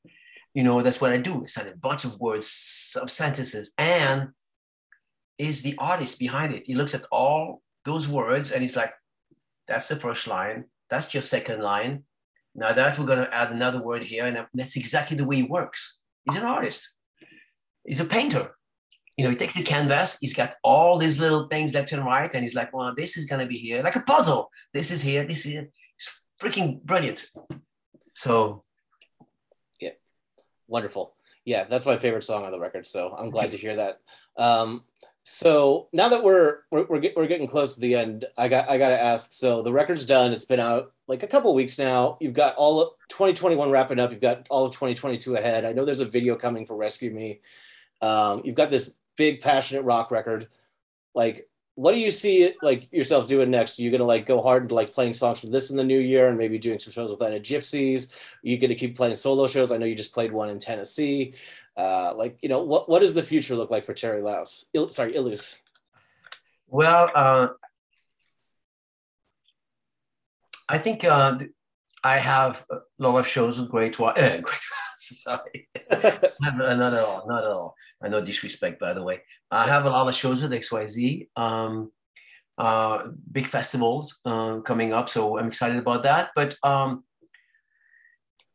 You 0.53 0.63
know, 0.63 0.81
that's 0.81 1.01
what 1.01 1.11
I 1.11 1.17
do. 1.17 1.43
I 1.43 1.45
send 1.45 1.69
a 1.69 1.75
bunch 1.75 2.05
of 2.05 2.19
words, 2.19 2.95
of 3.01 3.09
sentences, 3.09 3.73
and 3.77 4.29
is 5.37 5.61
the 5.61 5.75
artist 5.77 6.19
behind 6.19 6.53
it. 6.53 6.63
He 6.65 6.75
looks 6.75 6.93
at 6.93 7.05
all 7.11 7.61
those 7.85 8.07
words 8.07 8.51
and 8.51 8.61
he's 8.61 8.75
like, 8.75 8.93
that's 9.67 9.87
the 9.87 9.95
first 9.95 10.27
line. 10.27 10.65
That's 10.89 11.13
your 11.13 11.21
second 11.21 11.61
line. 11.61 12.03
Now 12.57 12.73
that 12.73 12.97
we're 12.97 13.05
going 13.05 13.19
to 13.19 13.33
add 13.33 13.51
another 13.51 13.81
word 13.81 14.03
here, 14.03 14.25
and 14.25 14.45
that's 14.53 14.75
exactly 14.75 15.15
the 15.15 15.25
way 15.25 15.37
he 15.37 15.43
works. 15.43 16.01
He's 16.25 16.37
an 16.37 16.43
artist. 16.43 16.97
He's 17.85 17.99
a 17.99 18.05
painter. 18.05 18.55
You 19.15 19.23
know, 19.23 19.31
he 19.31 19.35
takes 19.35 19.55
the 19.55 19.63
canvas, 19.63 20.19
he's 20.19 20.35
got 20.35 20.55
all 20.63 20.97
these 20.97 21.19
little 21.19 21.47
things 21.47 21.73
left 21.73 21.91
and 21.91 22.05
right, 22.05 22.31
and 22.33 22.43
he's 22.43 22.53
like, 22.53 22.71
well, 22.71 22.93
this 22.95 23.17
is 23.17 23.25
going 23.25 23.41
to 23.41 23.47
be 23.47 23.57
here, 23.57 23.81
like 23.81 23.95
a 23.95 24.01
puzzle. 24.01 24.51
This 24.73 24.91
is 24.91 25.01
here, 25.01 25.25
this 25.25 25.45
is 25.45 25.53
here. 25.53 25.69
It's 25.95 26.21
freaking 26.39 26.83
brilliant. 26.83 27.27
So, 28.13 28.63
yeah, 29.79 29.91
wonderful. 30.67 31.15
Yeah, 31.45 31.63
that's 31.63 31.85
my 31.85 31.97
favorite 31.97 32.25
song 32.25 32.45
on 32.45 32.51
the 32.51 32.59
record. 32.59 32.85
So 32.85 33.15
I'm 33.17 33.31
glad 33.31 33.51
to 33.51 33.57
hear 33.57 33.75
that. 33.77 33.99
Um, 34.37 34.83
so 35.29 35.89
now 35.91 36.07
that 36.07 36.23
we're 36.23 36.59
we're 36.71 36.85
we're, 36.85 36.99
get, 37.01 37.17
we're 37.17 37.27
getting 37.27 37.49
close 37.49 37.73
to 37.73 37.81
the 37.81 37.95
end, 37.95 38.23
I 38.37 38.47
got 38.47 38.69
I 38.69 38.77
got 38.77 38.87
to 38.87 39.03
ask. 39.03 39.33
So 39.33 39.61
the 39.61 39.73
record's 39.73 40.05
done. 40.05 40.31
It's 40.31 40.45
been 40.45 40.61
out 40.61 40.93
like 41.09 41.21
a 41.21 41.27
couple 41.27 41.53
weeks 41.53 41.77
now. 41.77 42.17
You've 42.21 42.33
got 42.33 42.55
all 42.55 42.81
of 42.81 42.89
2021 43.09 43.69
wrapping 43.69 43.99
up. 43.99 44.11
You've 44.11 44.21
got 44.21 44.47
all 44.49 44.63
of 44.63 44.71
2022 44.71 45.35
ahead. 45.35 45.65
I 45.65 45.73
know 45.73 45.83
there's 45.83 45.99
a 45.99 46.05
video 46.05 46.37
coming 46.37 46.65
for 46.65 46.77
Rescue 46.77 47.11
Me. 47.11 47.41
Um, 48.01 48.41
you've 48.45 48.55
got 48.55 48.69
this 48.69 48.95
big 49.17 49.41
passionate 49.41 49.83
rock 49.83 50.11
record. 50.11 50.47
Like, 51.13 51.49
what 51.77 51.91
do 51.91 51.99
you 51.99 52.09
see 52.09 52.53
like 52.63 52.91
yourself 52.91 53.27
doing 53.27 53.51
next? 53.51 53.77
Are 53.77 53.83
you 53.83 53.91
gonna 53.91 54.03
like 54.03 54.25
go 54.25 54.41
hard 54.41 54.63
into 54.63 54.73
like 54.73 54.91
playing 54.91 55.13
songs 55.13 55.39
from 55.39 55.51
this 55.51 55.69
in 55.69 55.77
the 55.77 55.83
new 55.83 55.99
year 55.99 56.27
and 56.27 56.35
maybe 56.35 56.57
doing 56.57 56.79
some 56.79 56.91
shows 56.91 57.11
with 57.11 57.21
Land 57.21 57.35
of 57.35 57.43
Gypsies? 57.43 58.15
Are 58.15 58.47
you 58.47 58.57
gonna 58.57 58.73
keep 58.73 58.97
playing 58.97 59.13
solo 59.13 59.45
shows? 59.45 59.71
I 59.71 59.77
know 59.77 59.85
you 59.85 59.93
just 59.93 60.11
played 60.11 60.31
one 60.33 60.49
in 60.49 60.57
Tennessee. 60.57 61.35
Uh, 61.77 62.15
like, 62.15 62.39
you 62.41 62.49
know, 62.49 62.63
what, 62.63 62.89
what 62.89 63.01
does 63.01 63.13
the 63.13 63.21
future 63.21 63.55
look 63.55 63.69
like 63.69 63.85
for 63.85 63.93
Terry 63.93 64.23
Laus? 64.23 64.65
Il, 64.73 64.89
sorry, 64.89 65.13
Ilus. 65.13 65.61
Well, 66.67 67.11
uh, 67.13 67.49
I 70.67 70.79
think 70.79 71.03
uh, 71.03 71.37
I 72.03 72.17
have 72.17 72.65
a 72.71 72.79
lot 72.97 73.19
of 73.19 73.27
shows 73.27 73.59
with 73.59 73.69
Great. 73.69 73.99
Uh, 73.99 74.13
great, 74.41 74.61
sorry, 74.95 75.69
not 75.91 76.93
at 76.93 77.03
all, 77.03 77.27
not 77.27 77.43
at 77.43 77.51
all. 77.51 77.75
I 78.01 78.09
know 78.09 78.25
disrespect, 78.25 78.79
by 78.79 78.93
the 78.93 79.03
way. 79.03 79.21
I 79.51 79.67
have 79.67 79.85
a 79.85 79.89
lot 79.89 80.07
of 80.07 80.15
shows 80.15 80.41
with 80.41 80.51
XYZ. 80.51 81.27
Um, 81.35 81.91
uh, 82.57 83.09
big 83.31 83.45
festivals 83.45 84.19
uh, 84.25 84.57
coming 84.61 84.91
up, 84.91 85.09
so 85.09 85.37
I'm 85.37 85.47
excited 85.47 85.77
about 85.77 86.03
that. 86.03 86.31
But 86.35 86.57
um, 86.63 87.03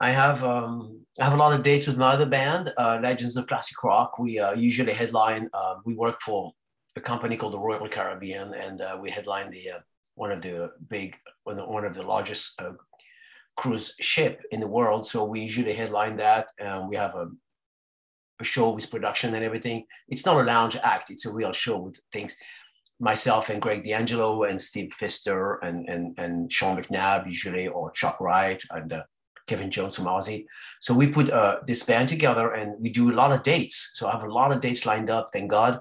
I 0.00 0.10
have 0.10 0.42
um, 0.42 1.04
I 1.20 1.24
have 1.24 1.34
a 1.34 1.36
lot 1.36 1.52
of 1.52 1.62
dates 1.62 1.86
with 1.86 1.98
my 1.98 2.08
other 2.08 2.26
band, 2.26 2.72
uh, 2.76 2.98
Legends 3.02 3.36
of 3.36 3.46
Classic 3.46 3.82
Rock. 3.82 4.18
We 4.18 4.38
uh, 4.38 4.52
usually 4.52 4.92
headline. 4.92 5.48
Uh, 5.54 5.76
we 5.84 5.94
work 5.94 6.20
for 6.20 6.52
a 6.96 7.00
company 7.00 7.36
called 7.36 7.54
the 7.54 7.60
Royal 7.60 7.88
Caribbean, 7.88 8.54
and 8.54 8.80
uh, 8.80 8.98
we 9.00 9.10
headline 9.10 9.50
the 9.50 9.70
one 10.14 10.32
of 10.32 10.42
the 10.42 10.72
big 10.88 11.16
one 11.44 11.84
of 11.84 11.94
the 11.94 12.02
largest 12.02 12.60
cruise 13.56 13.94
ship 14.00 14.42
in 14.50 14.60
the 14.60 14.66
world. 14.66 15.06
So 15.06 15.24
we 15.24 15.40
usually 15.40 15.74
headline 15.74 16.16
that. 16.16 16.48
and 16.58 16.88
we 16.88 16.96
have 16.96 17.14
a, 17.14 17.30
a 18.42 18.44
show 18.44 18.72
with 18.72 18.90
production 18.90 19.34
and 19.34 19.44
everything. 19.44 19.84
It's 20.08 20.26
not 20.26 20.40
a 20.40 20.44
lounge 20.44 20.76
act; 20.76 21.10
it's 21.10 21.26
a 21.26 21.32
real 21.32 21.52
show 21.52 21.78
with 21.78 21.98
things 22.12 22.36
myself 23.00 23.50
and 23.50 23.60
Greg 23.60 23.82
D'Angelo 23.82 24.44
and 24.44 24.60
Steve 24.60 24.92
Pfister 24.92 25.58
and 25.62 25.88
and 25.88 26.18
and 26.18 26.52
Sean 26.52 26.76
McNabb 26.76 27.26
usually 27.26 27.66
or 27.68 27.90
Chuck 27.90 28.20
Wright 28.20 28.62
and 28.70 28.92
uh, 28.92 29.02
Kevin 29.46 29.70
Jones 29.70 29.96
from 29.96 30.06
Ozzy. 30.06 30.46
So 30.80 30.94
we 30.94 31.08
put 31.08 31.30
uh, 31.30 31.58
this 31.66 31.82
band 31.82 32.08
together 32.08 32.52
and 32.52 32.80
we 32.80 32.90
do 32.90 33.10
a 33.10 33.18
lot 33.20 33.32
of 33.32 33.42
dates. 33.42 33.92
So 33.94 34.08
I 34.08 34.12
have 34.12 34.22
a 34.22 34.32
lot 34.32 34.52
of 34.52 34.60
dates 34.60 34.86
lined 34.86 35.10
up, 35.10 35.30
thank 35.32 35.50
God. 35.50 35.80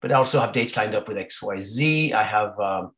But 0.00 0.12
I 0.12 0.16
also 0.16 0.40
have 0.40 0.52
dates 0.52 0.76
lined 0.76 0.94
up 0.94 1.08
with 1.08 1.16
XYZ. 1.16 2.12
I 2.12 2.24
have 2.24 2.58
um, 2.58 2.92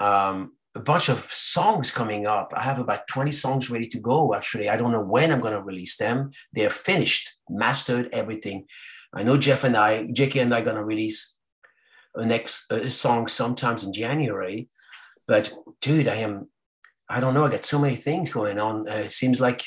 um, 0.00 0.52
a 0.74 0.80
bunch 0.80 1.08
of 1.08 1.20
songs 1.20 1.90
coming 1.90 2.26
up. 2.26 2.52
I 2.56 2.62
have 2.62 2.78
about 2.78 3.08
20 3.08 3.32
songs 3.32 3.70
ready 3.70 3.86
to 3.88 3.98
go, 3.98 4.34
actually. 4.34 4.68
I 4.68 4.76
don't 4.76 4.92
know 4.92 5.02
when 5.02 5.32
I'm 5.32 5.40
going 5.40 5.54
to 5.54 5.62
release 5.62 5.96
them. 5.96 6.30
They're 6.52 6.70
finished, 6.70 7.36
mastered, 7.48 8.08
everything. 8.12 8.66
I 9.12 9.22
know 9.22 9.36
Jeff 9.38 9.64
and 9.64 9.76
I, 9.76 10.06
JK 10.08 10.42
and 10.42 10.54
I 10.54 10.60
are 10.60 10.64
going 10.64 10.76
to 10.76 10.84
release 10.84 11.36
a 12.14 12.24
next 12.24 12.70
a 12.70 12.90
song 12.90 13.28
sometimes 13.28 13.84
in 13.84 13.92
January. 13.92 14.68
But 15.26 15.52
dude, 15.80 16.08
I 16.08 16.16
am 16.16 16.48
I 17.08 17.20
don't 17.20 17.34
know. 17.34 17.44
I 17.44 17.50
got 17.50 17.64
so 17.64 17.78
many 17.78 17.96
things 17.96 18.30
going 18.30 18.58
on. 18.58 18.88
Uh, 18.88 19.04
it 19.06 19.12
seems 19.12 19.40
like 19.40 19.62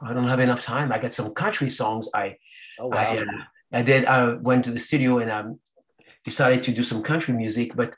I 0.00 0.14
don't 0.14 0.24
have 0.28 0.40
enough 0.40 0.62
time. 0.62 0.92
I 0.92 0.98
got 0.98 1.12
some 1.12 1.34
country 1.34 1.68
songs. 1.68 2.08
I, 2.14 2.36
oh, 2.78 2.88
wow. 2.88 2.96
I, 2.96 3.18
uh, 3.18 3.42
I 3.72 3.82
did. 3.82 4.04
I 4.04 4.34
went 4.34 4.64
to 4.66 4.70
the 4.70 4.78
studio 4.78 5.18
and 5.18 5.30
I 5.30 5.40
um, 5.40 5.58
decided 6.24 6.62
to 6.64 6.72
do 6.72 6.84
some 6.84 7.02
country 7.02 7.34
music, 7.34 7.74
but 7.74 7.96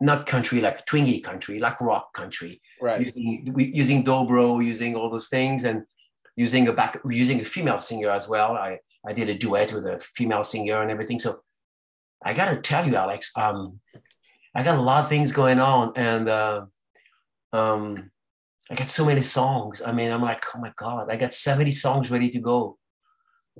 not 0.00 0.26
country 0.26 0.60
like 0.60 0.86
twingy 0.86 1.22
country, 1.22 1.58
like 1.58 1.80
rock 1.80 2.12
country. 2.14 2.60
Right. 2.80 3.06
Using, 3.06 3.54
using 3.56 4.04
dobro, 4.04 4.64
using 4.64 4.96
all 4.96 5.10
those 5.10 5.28
things, 5.28 5.64
and 5.64 5.84
using 6.36 6.68
a 6.68 6.72
back, 6.72 7.00
using 7.08 7.40
a 7.40 7.44
female 7.44 7.80
singer 7.80 8.10
as 8.10 8.28
well. 8.28 8.52
I 8.56 8.78
I 9.06 9.12
did 9.12 9.28
a 9.28 9.34
duet 9.34 9.72
with 9.72 9.86
a 9.86 9.98
female 9.98 10.44
singer 10.44 10.80
and 10.82 10.90
everything. 10.90 11.18
So 11.18 11.40
I 12.24 12.34
got 12.34 12.50
to 12.50 12.60
tell 12.60 12.86
you, 12.86 12.96
Alex, 12.96 13.32
um, 13.36 13.80
I 14.54 14.62
got 14.62 14.78
a 14.78 14.82
lot 14.82 15.04
of 15.04 15.08
things 15.08 15.32
going 15.32 15.60
on, 15.60 15.92
and. 15.96 16.28
Uh, 16.28 16.66
um, 17.52 18.10
I 18.70 18.74
got 18.76 18.88
so 18.88 19.04
many 19.04 19.20
songs. 19.20 19.82
I 19.84 19.90
mean, 19.90 20.12
I'm 20.12 20.22
like, 20.22 20.44
oh 20.54 20.60
my 20.60 20.72
God, 20.76 21.10
I 21.10 21.16
got 21.16 21.34
70 21.34 21.72
songs 21.72 22.10
ready 22.10 22.30
to 22.30 22.38
go. 22.38 22.78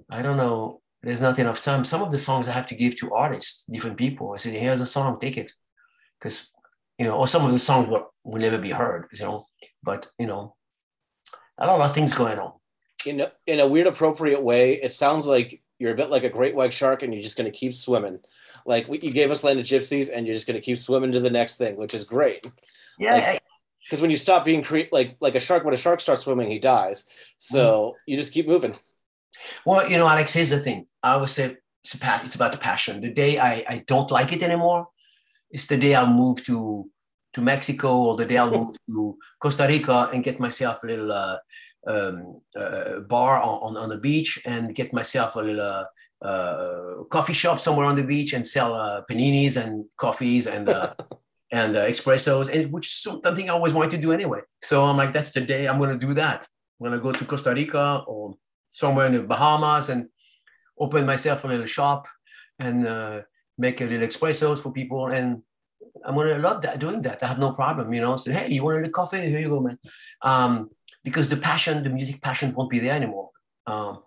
I 0.09 0.23
don't 0.23 0.37
know. 0.37 0.83
There's 1.03 1.21
not 1.21 1.39
enough 1.39 1.63
time. 1.63 1.85
Some 1.85 2.03
of 2.03 2.11
the 2.11 2.19
songs 2.19 2.47
I 2.47 2.53
have 2.53 2.67
to 2.67 2.77
give 2.77 2.95
to 2.97 3.13
artists, 3.13 3.65
different 3.65 3.97
people. 3.97 4.33
I 4.33 4.37
said, 4.37 4.53
here's 4.53 4.81
a 4.81 4.87
song, 4.87 5.19
take 5.19 5.37
it. 5.37 5.51
Because, 6.21 6.51
you 6.99 7.07
know, 7.07 7.17
or 7.17 7.27
some 7.27 7.45
of 7.45 7.53
the 7.53 7.59
songs 7.59 7.89
will, 7.89 8.13
will 8.25 8.41
never 8.41 8.59
be 8.59 8.71
heard, 8.71 9.09
you 9.13 9.25
know, 9.25 9.47
but, 9.83 10.11
you 10.19 10.27
know, 10.27 10.55
a 11.59 11.67
lot 11.67 11.81
of 11.81 11.93
things 11.93 12.15
going 12.15 12.39
on. 12.39 12.53
In 13.07 13.21
a, 13.21 13.33
in 13.47 13.61
a 13.61 13.69
weird, 13.69 13.87
appropriate 13.87 14.43
way, 14.43 14.75
it 14.75 14.93
sounds 14.93 15.27
like 15.27 15.63
you're 15.79 15.93
a 15.93 15.97
bit 15.97 16.11
like 16.11 16.25
a 16.25 16.29
great 16.29 16.55
white 16.55 16.73
shark 16.73 17.03
and 17.03 17.13
you're 17.13 17.23
just 17.23 17.39
going 17.39 17.51
to 17.51 17.57
keep 17.57 17.75
swimming. 17.75 18.21
Like 18.67 18.89
you 18.89 19.11
gave 19.11 19.31
us 19.31 19.43
Land 19.43 19.59
of 19.59 19.65
Gypsies 19.65 20.11
and 20.15 20.27
you're 20.27 20.35
just 20.35 20.47
going 20.47 20.61
to 20.61 20.65
keep 20.65 20.77
swimming 20.77 21.13
to 21.13 21.21
the 21.21 21.31
next 21.31 21.57
thing, 21.57 21.77
which 21.77 21.95
is 21.95 22.05
great. 22.05 22.47
Yeah. 22.99 23.15
Like, 23.15 23.43
because 23.91 24.01
when 24.01 24.11
you 24.11 24.17
stop 24.17 24.45
being 24.45 24.63
cre- 24.63 24.93
like 24.93 25.17
like 25.21 25.35
a 25.35 25.41
shark 25.41 25.65
when 25.65 25.75
a 25.75 25.77
shark 25.77 26.01
starts 26.01 26.23
swimming 26.23 26.51
he 26.51 26.59
dies 26.59 27.09
so 27.37 27.63
mm. 27.63 27.95
you 28.07 28.17
just 28.17 28.33
keep 28.33 28.47
moving 28.47 28.77
well 29.67 29.89
you 29.89 29.97
know 29.97 30.07
alex 30.07 30.33
here's 30.33 30.51
the 30.51 30.61
thing 30.61 30.87
i 31.03 31.13
always 31.13 31.33
say 31.33 31.57
it's, 31.83 31.95
it's 31.95 32.35
about 32.35 32.53
the 32.53 32.59
passion 32.59 33.01
the 33.01 33.11
day 33.11 33.39
I, 33.39 33.65
I 33.69 33.85
don't 33.87 34.11
like 34.11 34.33
it 34.33 34.43
anymore 34.43 34.89
it's 35.51 35.67
the 35.67 35.77
day 35.77 35.95
i'll 35.95 36.07
move 36.07 36.45
to 36.45 36.89
to 37.33 37.41
mexico 37.41 37.97
or 37.97 38.17
the 38.17 38.25
day 38.25 38.39
i'll 38.39 38.51
move 38.51 38.77
to 38.87 39.17
costa 39.41 39.67
rica 39.69 40.09
and 40.13 40.25
get 40.25 40.41
myself 40.41 40.83
a 40.83 40.87
little 40.87 41.13
uh, 41.13 41.37
um, 41.87 42.41
uh, 42.57 43.01
bar 43.01 43.41
on, 43.41 43.77
on, 43.77 43.89
the 43.89 43.97
beach 43.97 44.39
and 44.45 44.75
get 44.75 44.93
myself 44.93 45.37
a 45.37 45.41
little 45.41 45.63
uh, 45.63 45.85
uh, 46.23 47.05
coffee 47.05 47.33
shop 47.33 47.59
somewhere 47.59 47.87
on 47.87 47.97
the 47.97 48.03
beach 48.03 48.35
and 48.35 48.47
sell 48.47 48.75
uh, 48.75 49.01
paninis 49.11 49.57
and 49.57 49.87
coffees 49.97 50.47
and 50.47 50.69
uh, 50.69 50.93
and 51.53 51.77
uh, 51.77 51.87
espressos, 51.87 52.49
and 52.49 52.73
which 52.73 52.87
is 52.87 53.03
something 53.23 53.51
I 53.51 53.53
always 53.53 53.75
wanted 53.75 53.91
to 53.93 53.99
do 53.99 54.13
anyway. 54.13 54.41
So 54.63 54.85
I'm 54.85 54.97
like, 54.97 55.13
that's 55.13 55.33
the 55.33 55.41
day 55.41 55.67
I'm 55.67 55.79
going 55.79 55.91
to 55.91 56.07
do 56.07 56.15
that. 56.15 56.47
I'm 56.81 56.87
going 56.87 56.99
to 56.99 57.03
go 57.03 57.13
to 57.13 57.25
Costa 57.25 57.53
Rica 57.53 58.05
or 58.07 58.35
somewhere 58.71 59.07
in 59.07 59.15
the 59.15 59.23
Bahamas 59.23 59.89
and 59.89 60.09
open 60.79 61.07
myself 61.07 61.45
a 61.45 61.49
little 61.49 61.67
shop 61.67 62.07
and 62.59 62.87
uh, 62.87 63.21
make 63.61 63.81
a 63.81 63.85
little 63.85 64.09
espressos 64.09 64.63
for 64.63 64.73
people. 64.73 65.07
And 65.09 65.43
I'm 66.05 66.17
to 66.17 66.39
love 66.39 66.63
that 66.63 66.79
doing 66.79 67.03
that. 67.03 67.23
I 67.23 67.27
have 67.27 67.39
no 67.39 67.53
problem, 67.53 67.93
you 67.93 68.01
know. 68.01 68.17
Say, 68.17 68.33
hey, 68.33 68.49
you 68.55 68.65
want 68.65 68.77
a 68.77 68.81
little 68.81 68.93
coffee? 68.93 69.29
Here 69.29 69.41
you 69.41 69.51
go, 69.51 69.61
man. 69.61 69.79
Um, 70.23 70.71
because 71.05 71.29
the 71.29 71.37
passion, 71.37 71.83
the 71.85 71.91
music 71.91 72.21
passion, 72.21 72.55
won't 72.55 72.71
be 72.71 72.79
there 72.79 72.97
anymore. 72.97 73.31
Um, 73.67 74.03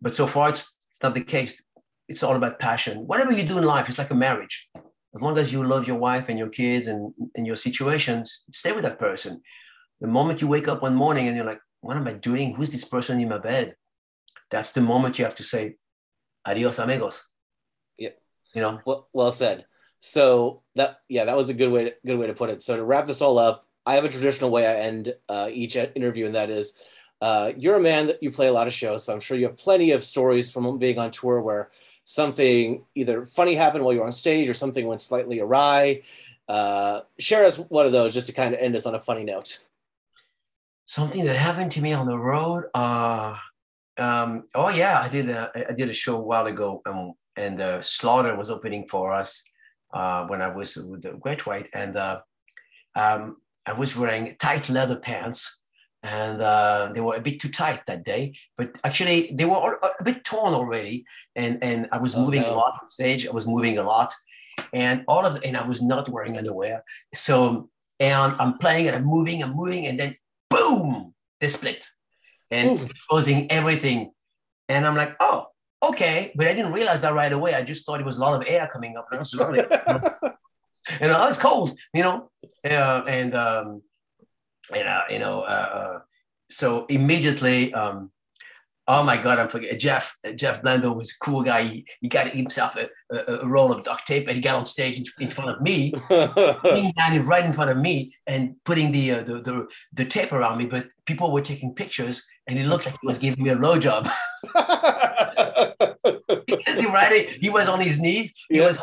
but 0.00 0.14
so 0.14 0.26
far, 0.26 0.48
it's 0.50 0.76
it's 0.90 1.02
not 1.02 1.14
the 1.14 1.24
case. 1.24 1.62
It's 2.08 2.22
all 2.22 2.36
about 2.36 2.58
passion. 2.58 3.06
Whatever 3.06 3.32
you 3.32 3.44
do 3.44 3.58
in 3.58 3.64
life, 3.64 3.88
it's 3.88 3.98
like 3.98 4.12
a 4.12 4.14
marriage 4.26 4.70
as 5.16 5.22
long 5.22 5.38
as 5.38 5.50
you 5.50 5.64
love 5.64 5.88
your 5.88 5.96
wife 5.96 6.28
and 6.28 6.38
your 6.38 6.50
kids 6.50 6.88
and, 6.88 7.12
and 7.34 7.46
your 7.46 7.56
situations, 7.56 8.42
stay 8.52 8.72
with 8.72 8.84
that 8.84 8.98
person. 8.98 9.40
The 10.02 10.06
moment 10.06 10.42
you 10.42 10.48
wake 10.48 10.68
up 10.68 10.82
one 10.82 10.94
morning 10.94 11.26
and 11.26 11.34
you're 11.34 11.46
like, 11.46 11.60
what 11.80 11.96
am 11.96 12.06
I 12.06 12.12
doing? 12.12 12.54
Who's 12.54 12.70
this 12.70 12.84
person 12.84 13.18
in 13.18 13.30
my 13.30 13.38
bed? 13.38 13.76
That's 14.50 14.72
the 14.72 14.82
moment 14.82 15.18
you 15.18 15.24
have 15.24 15.34
to 15.36 15.42
say, 15.42 15.76
adios, 16.44 16.78
amigos. 16.78 17.30
You 18.56 18.62
know? 18.62 18.80
Well, 18.86 19.08
well 19.12 19.32
said. 19.32 19.66
So 19.98 20.62
that, 20.76 21.00
yeah, 21.08 21.26
that 21.26 21.36
was 21.36 21.50
a 21.50 21.54
good 21.54 21.70
way 21.70 21.84
to, 21.84 21.94
good 22.06 22.18
way 22.18 22.26
to 22.26 22.34
put 22.34 22.48
it. 22.48 22.62
So 22.62 22.76
to 22.76 22.84
wrap 22.84 23.06
this 23.06 23.20
all 23.20 23.38
up, 23.38 23.66
I 23.84 23.94
have 23.94 24.04
a 24.04 24.08
traditional 24.08 24.50
way 24.50 24.66
I 24.66 24.76
end 24.80 25.14
uh, 25.28 25.50
each 25.52 25.76
interview, 25.76 26.26
and 26.26 26.34
that 26.34 26.50
is, 26.50 26.78
uh, 27.20 27.52
you're 27.56 27.76
a 27.76 27.80
man 27.80 28.06
that 28.08 28.22
you 28.22 28.30
play 28.30 28.48
a 28.48 28.52
lot 28.52 28.66
of 28.66 28.72
shows, 28.72 29.04
so 29.04 29.12
I'm 29.12 29.20
sure 29.20 29.36
you 29.36 29.46
have 29.46 29.56
plenty 29.56 29.92
of 29.92 30.02
stories 30.02 30.50
from 30.50 30.78
being 30.78 30.98
on 30.98 31.10
tour 31.10 31.40
where 31.40 31.70
something 32.04 32.84
either 32.94 33.26
funny 33.26 33.54
happened 33.54 33.84
while 33.84 33.92
you 33.92 34.00
were 34.00 34.06
on 34.06 34.12
stage 34.12 34.48
or 34.48 34.54
something 34.54 34.86
went 34.86 35.00
slightly 35.00 35.38
awry. 35.40 36.02
Uh, 36.48 37.00
share 37.18 37.44
us 37.44 37.58
one 37.58 37.86
of 37.86 37.92
those 37.92 38.14
just 38.14 38.26
to 38.28 38.32
kind 38.32 38.54
of 38.54 38.60
end 38.60 38.74
us 38.74 38.86
on 38.86 38.94
a 38.94 39.00
funny 39.00 39.24
note. 39.24 39.66
Something 40.84 41.24
that 41.26 41.36
happened 41.36 41.72
to 41.72 41.82
me 41.82 41.92
on 41.92 42.06
the 42.06 42.18
road. 42.18 42.64
Uh, 42.74 43.36
um, 43.98 44.44
oh 44.54 44.68
yeah, 44.68 45.00
I 45.00 45.08
did 45.08 45.28
a 45.30 45.50
I 45.70 45.72
did 45.72 45.90
a 45.90 45.94
show 45.94 46.16
a 46.16 46.20
while 46.20 46.46
ago, 46.46 46.82
um, 46.86 47.14
and 47.36 47.60
uh, 47.60 47.82
Slaughter 47.82 48.36
was 48.36 48.50
opening 48.50 48.86
for 48.88 49.12
us 49.12 49.42
uh, 49.92 50.26
when 50.26 50.42
I 50.42 50.48
was 50.48 50.76
with 50.76 51.02
the 51.02 51.12
Great 51.12 51.46
White, 51.46 51.68
and 51.74 51.96
uh, 51.96 52.20
um, 52.94 53.36
I 53.66 53.72
was 53.72 53.96
wearing 53.96 54.36
tight 54.38 54.68
leather 54.68 54.96
pants 54.96 55.60
and 56.02 56.40
uh, 56.40 56.90
they 56.94 57.00
were 57.00 57.16
a 57.16 57.20
bit 57.20 57.40
too 57.40 57.48
tight 57.48 57.84
that 57.86 58.04
day. 58.04 58.34
But 58.56 58.78
actually, 58.84 59.32
they 59.34 59.44
were 59.44 59.56
all, 59.56 59.74
a 59.98 60.04
bit 60.04 60.24
torn 60.24 60.54
already, 60.54 61.04
and 61.34 61.62
and 61.62 61.88
I 61.90 61.98
was 61.98 62.14
Oh, 62.14 62.22
moving 62.22 62.42
no. 62.42 62.54
a 62.54 62.54
lot 62.54 62.78
on 62.80 62.88
stage. 62.88 63.26
I 63.26 63.32
was 63.32 63.46
moving 63.46 63.78
a 63.78 63.82
lot, 63.82 64.12
and 64.72 65.04
all 65.08 65.24
of 65.26 65.40
and 65.44 65.56
I 65.56 65.66
was 65.66 65.82
not 65.82 66.08
wearing 66.08 66.38
underwear. 66.38 66.84
So 67.14 67.70
and 67.98 68.34
I'm 68.38 68.58
playing 68.58 68.86
and 68.88 68.96
I'm 68.96 69.04
moving, 69.04 69.42
I'm 69.42 69.54
moving, 69.54 69.86
and 69.86 69.98
then 69.98 70.16
boom, 70.50 71.14
they 71.40 71.48
split, 71.48 71.86
and 72.50 72.70
Oof. 72.70 72.90
exposing 72.90 73.50
everything. 73.50 74.12
And 74.68 74.86
I'm 74.86 74.96
like, 74.96 75.16
oh, 75.20 75.46
okay, 75.82 76.32
but 76.34 76.46
I 76.46 76.54
didn't 76.54 76.72
realize 76.72 77.02
that 77.02 77.14
right 77.14 77.32
away. 77.32 77.54
I 77.54 77.62
just 77.62 77.84
thought 77.84 78.00
it 78.00 78.06
was 78.06 78.18
a 78.18 78.20
lot 78.20 78.40
of 78.40 78.48
air 78.48 78.68
coming 78.72 78.96
up. 78.96 79.06
And 79.10 79.18
I 79.18 79.20
was 79.20 79.34
and 81.00 81.12
uh, 81.12 81.26
it's 81.28 81.40
cold, 81.40 81.70
you 81.92 82.02
know, 82.02 82.30
uh, 82.64 83.02
and 83.06 83.34
um, 83.34 83.82
and 84.74 84.88
uh, 84.88 85.02
you 85.10 85.18
know, 85.18 85.42
uh, 85.42 85.44
uh, 85.44 85.98
so 86.48 86.86
immediately, 86.86 87.74
um, 87.74 88.10
oh 88.88 89.02
my 89.02 89.16
god, 89.16 89.38
I'm 89.38 89.48
forgetting 89.48 89.78
Jeff. 89.78 90.16
Jeff 90.36 90.62
Blando 90.62 90.96
was 90.96 91.10
a 91.10 91.24
cool 91.24 91.42
guy. 91.42 91.62
He, 91.64 91.86
he 92.00 92.08
got 92.08 92.28
himself 92.28 92.76
a, 92.76 92.88
a, 93.10 93.38
a 93.38 93.46
roll 93.46 93.72
of 93.72 93.84
duct 93.84 94.06
tape, 94.06 94.28
and 94.28 94.36
he 94.36 94.42
got 94.42 94.58
on 94.58 94.66
stage 94.66 94.98
in, 94.98 95.04
in 95.20 95.30
front 95.30 95.50
of 95.50 95.60
me, 95.60 95.92
putting 96.08 96.92
down 96.92 97.12
it 97.12 97.24
right 97.24 97.44
in 97.44 97.52
front 97.52 97.70
of 97.70 97.78
me, 97.78 98.14
and 98.26 98.56
putting 98.64 98.92
the, 98.92 99.10
uh, 99.12 99.22
the 99.22 99.40
the 99.40 99.66
the 99.92 100.04
tape 100.04 100.32
around 100.32 100.58
me. 100.58 100.66
But 100.66 100.88
people 101.04 101.32
were 101.32 101.42
taking 101.42 101.74
pictures, 101.74 102.24
and 102.46 102.58
it 102.58 102.66
looked 102.66 102.86
like 102.86 102.96
he 103.00 103.06
was 103.06 103.18
giving 103.18 103.42
me 103.42 103.50
a 103.50 103.56
blowjob. 103.56 104.10
because 106.46 106.78
he 106.78 106.86
right 106.86 107.28
he 107.40 107.50
was 107.50 107.68
on 107.68 107.80
his 107.80 107.98
knees 108.00 108.34
he 108.50 108.58
Yeah. 108.58 108.66
was 108.68 108.80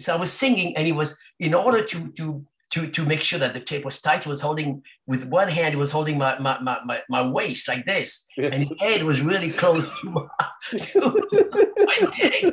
so 0.00 0.14
i 0.14 0.18
was 0.18 0.32
singing 0.32 0.76
and 0.76 0.86
he 0.86 0.92
was 0.92 1.18
in 1.38 1.54
order 1.54 1.84
to 1.84 2.08
to 2.18 2.44
to 2.72 2.86
to 2.96 3.04
make 3.04 3.20
sure 3.22 3.38
that 3.38 3.52
the 3.52 3.60
tape 3.60 3.84
was 3.84 4.00
tight 4.00 4.24
he 4.24 4.30
was 4.30 4.40
holding 4.40 4.82
with 5.06 5.26
one 5.28 5.48
hand 5.48 5.74
he 5.74 5.76
was 5.76 5.90
holding 5.90 6.16
my 6.16 6.38
my 6.38 6.58
my, 6.60 6.78
my, 6.84 7.00
my 7.10 7.22
waist 7.36 7.68
like 7.68 7.84
this 7.84 8.26
and 8.38 8.54
his 8.54 8.72
head 8.80 9.02
was 9.02 9.20
really 9.20 9.50
close 9.50 9.84
to 10.00 10.10
my, 10.10 10.22
to 10.78 11.00
my 11.90 11.98
dick. 12.16 12.44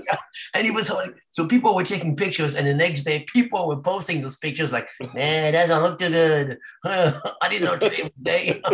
and 0.55 0.65
he 0.65 0.71
was 0.71 0.89
holding 0.89 1.13
so 1.29 1.47
people 1.47 1.73
were 1.73 1.85
taking 1.85 2.17
pictures 2.17 2.55
and 2.57 2.67
the 2.67 2.73
next 2.73 3.03
day 3.03 3.23
people 3.31 3.67
were 3.69 3.81
posting 3.81 4.19
those 4.21 4.35
pictures 4.37 4.73
like 4.73 4.89
man 5.13 5.45
it 5.45 5.51
doesn't 5.53 5.81
look 5.83 5.97
too 5.97 6.09
good 6.09 6.57
i 6.85 7.47
didn't 7.49 7.63
know 7.65 7.77
today 7.77 8.03
was 8.03 8.21
day 8.21 8.61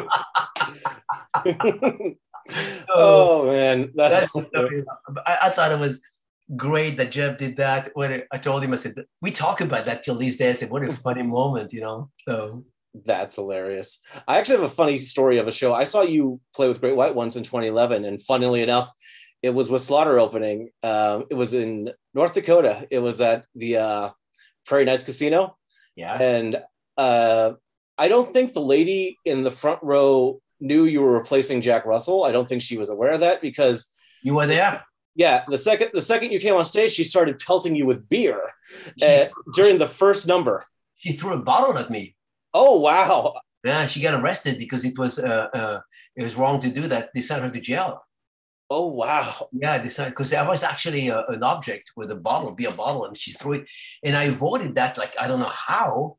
oh 2.90 3.48
man, 3.48 3.92
that's, 3.96 4.32
That's- 4.32 4.84
I, 5.26 5.38
I 5.44 5.50
thought 5.50 5.72
it 5.72 5.80
was 5.80 6.02
great 6.56 6.98
that 6.98 7.12
Jeff 7.12 7.38
did 7.38 7.58
that. 7.58 7.90
When 7.94 8.24
I 8.32 8.38
told 8.38 8.64
him, 8.64 8.74
I 8.74 8.76
said, 8.76 8.96
we 9.22 9.32
talk 9.32 9.62
about 9.62 9.86
that 9.86 10.04
till 10.04 10.16
these 10.16 10.38
days. 10.38 10.58
I 10.58 10.60
said, 10.60 10.70
what 10.70 10.84
a 10.84 10.92
funny 10.92 11.24
moment, 11.24 11.74
you 11.74 11.82
know? 11.82 12.12
So 12.28 12.66
that's 13.04 13.36
hilarious. 13.36 14.02
I 14.28 14.38
actually 14.38 14.58
have 14.58 14.72
a 14.72 14.74
funny 14.74 14.98
story 14.98 15.38
of 15.38 15.48
a 15.48 15.52
show. 15.52 15.74
I 15.74 15.84
saw 15.84 16.02
you 16.02 16.40
play 16.56 16.68
with 16.68 16.82
Great 16.82 16.96
White 16.96 17.16
once 17.16 17.36
in 17.36 17.44
2011, 17.44 18.06
and 18.06 18.22
funnily 18.22 18.62
enough, 18.62 18.94
it 19.42 19.54
was 19.54 19.70
with 19.70 19.82
Slaughter 19.82 20.20
opening. 20.20 20.70
Um, 20.84 21.26
it 21.30 21.36
was 21.36 21.54
in 21.54 21.92
North 22.14 22.34
Dakota. 22.34 22.88
It 22.90 23.00
was 23.00 23.22
at 23.22 23.46
the 23.56 23.78
uh, 23.78 24.10
Prairie 24.66 24.86
Knights 24.86 25.04
Casino, 25.04 25.58
yeah. 25.96 26.20
and 26.20 26.62
uh, 26.98 27.54
I 27.98 28.08
don't 28.08 28.32
think 28.32 28.54
the 28.54 28.62
lady 28.62 29.18
in 29.26 29.44
the 29.44 29.52
front 29.52 29.82
row 29.84 30.42
knew 30.60 30.86
you 30.86 31.02
were 31.02 31.12
replacing 31.12 31.62
Jack 31.62 31.86
Russell. 31.86 32.24
I 32.24 32.32
don't 32.32 32.48
think 32.48 32.62
she 32.62 32.78
was 32.78 32.90
aware 32.90 33.14
of 33.14 33.20
that 33.22 33.42
because 33.42 33.92
You 34.24 34.36
were 34.36 34.48
there? 34.48 34.84
yeah, 35.16 35.44
the 35.48 35.58
second 35.58 35.90
the 35.94 36.02
second 36.02 36.32
you 36.32 36.40
came 36.40 36.56
on 36.56 36.66
stage, 36.66 36.92
she 36.94 37.04
started 37.04 37.40
pelting 37.40 37.76
you 37.76 37.86
with 37.86 38.08
beer 38.10 38.40
uh, 39.02 39.26
during 39.54 39.78
the 39.78 39.88
first 39.88 40.28
number. 40.28 40.66
She 40.98 41.14
threw 41.14 41.34
a 41.34 41.42
bottle 41.42 41.78
at 41.78 41.90
me. 41.90 42.16
Oh 42.54 42.80
wow! 42.80 43.40
Yeah, 43.64 43.88
she 43.88 44.02
got 44.02 44.20
arrested 44.20 44.58
because 44.58 44.84
it 44.86 44.98
was 44.98 45.20
uh, 45.20 45.48
uh, 45.54 45.80
it 46.16 46.24
was 46.24 46.36
wrong 46.36 46.60
to 46.62 46.70
do 46.70 46.88
that. 46.88 47.10
They 47.14 47.22
sent 47.22 47.44
her 47.44 47.50
to 47.50 47.60
jail. 47.60 48.02
Oh 48.70 48.88
wow! 48.88 49.48
Yeah, 49.52 49.78
they 49.78 49.90
sent 49.90 50.10
because 50.10 50.34
I 50.34 50.48
was 50.48 50.64
actually 50.64 51.10
a, 51.10 51.24
an 51.28 51.44
object 51.44 51.92
with 51.96 52.12
a 52.12 52.16
bottle, 52.16 52.52
beer 52.52 52.72
bottle, 52.72 53.06
and 53.06 53.16
she 53.16 53.32
threw 53.34 53.54
it, 53.54 53.66
and 54.04 54.16
I 54.18 54.24
avoided 54.26 54.76
that 54.76 54.98
like 54.98 55.14
I 55.20 55.28
don't 55.28 55.40
know 55.40 55.54
how, 55.70 56.18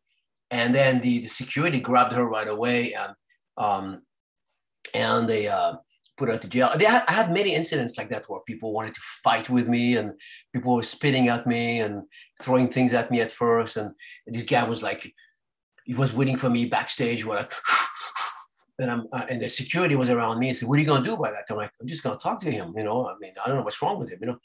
and 0.51 0.75
then 0.75 1.01
the, 1.01 1.19
the 1.23 1.29
security 1.29 1.81
grabbed 1.81 2.13
her 2.13 2.25
right 2.25 2.49
away 2.49 2.95
and 2.95 3.13
um, 3.59 4.03
and 4.95 5.29
they 5.29 5.49
uh, 5.49 5.75
put 6.17 6.29
her 6.29 6.39
to 6.39 6.49
jail. 6.49 6.71
They 6.77 6.85
had, 6.85 7.05
I 7.09 7.13
had 7.13 7.33
many 7.33 7.55
incidents 7.55 7.99
like 7.99 8.09
that 8.11 8.25
where 8.29 8.41
people 8.41 8.73
wanted 8.73 8.95
to 8.95 9.01
fight 9.01 9.51
with 9.51 9.69
me 9.69 9.97
and 9.97 10.13
people 10.53 10.77
were 10.77 10.83
spitting 10.83 11.29
at 11.29 11.47
me 11.47 11.81
and 11.81 12.03
throwing 12.43 12.69
things 12.69 12.95
at 12.95 13.11
me 13.11 13.21
at 13.21 13.33
first. 13.33 13.77
And 13.77 13.93
this 14.27 14.45
guy 14.45 14.65
was 14.65 14.83
like, 14.83 15.13
he 15.85 15.95
was 15.95 16.15
waiting 16.15 16.37
for 16.37 16.51
me 16.51 16.65
backstage. 16.67 17.25
Like, 17.25 17.53
and 18.79 18.91
I'm 18.91 19.07
uh, 19.13 19.25
and 19.31 19.41
the 19.41 19.49
security 19.49 19.97
was 19.97 20.11
around 20.11 20.39
me. 20.39 20.51
I 20.51 20.53
said, 20.53 20.69
"What 20.69 20.79
are 20.79 20.83
you 20.83 20.89
gonna 20.89 21.05
do 21.05 21.15
about 21.15 21.33
that?" 21.33 21.47
I'm 21.49 21.57
like, 21.57 21.71
"I'm 21.81 21.87
just 21.87 22.03
gonna 22.03 22.19
talk 22.19 22.41
to 22.41 22.51
him." 22.51 22.75
You 22.77 22.85
know, 22.85 23.07
I 23.07 23.15
mean, 23.21 23.33
I 23.43 23.49
don't 23.49 23.57
know 23.57 23.63
what's 23.63 23.81
wrong 23.81 23.99
with 23.99 24.11
him. 24.11 24.19
You 24.21 24.27
know, 24.29 24.39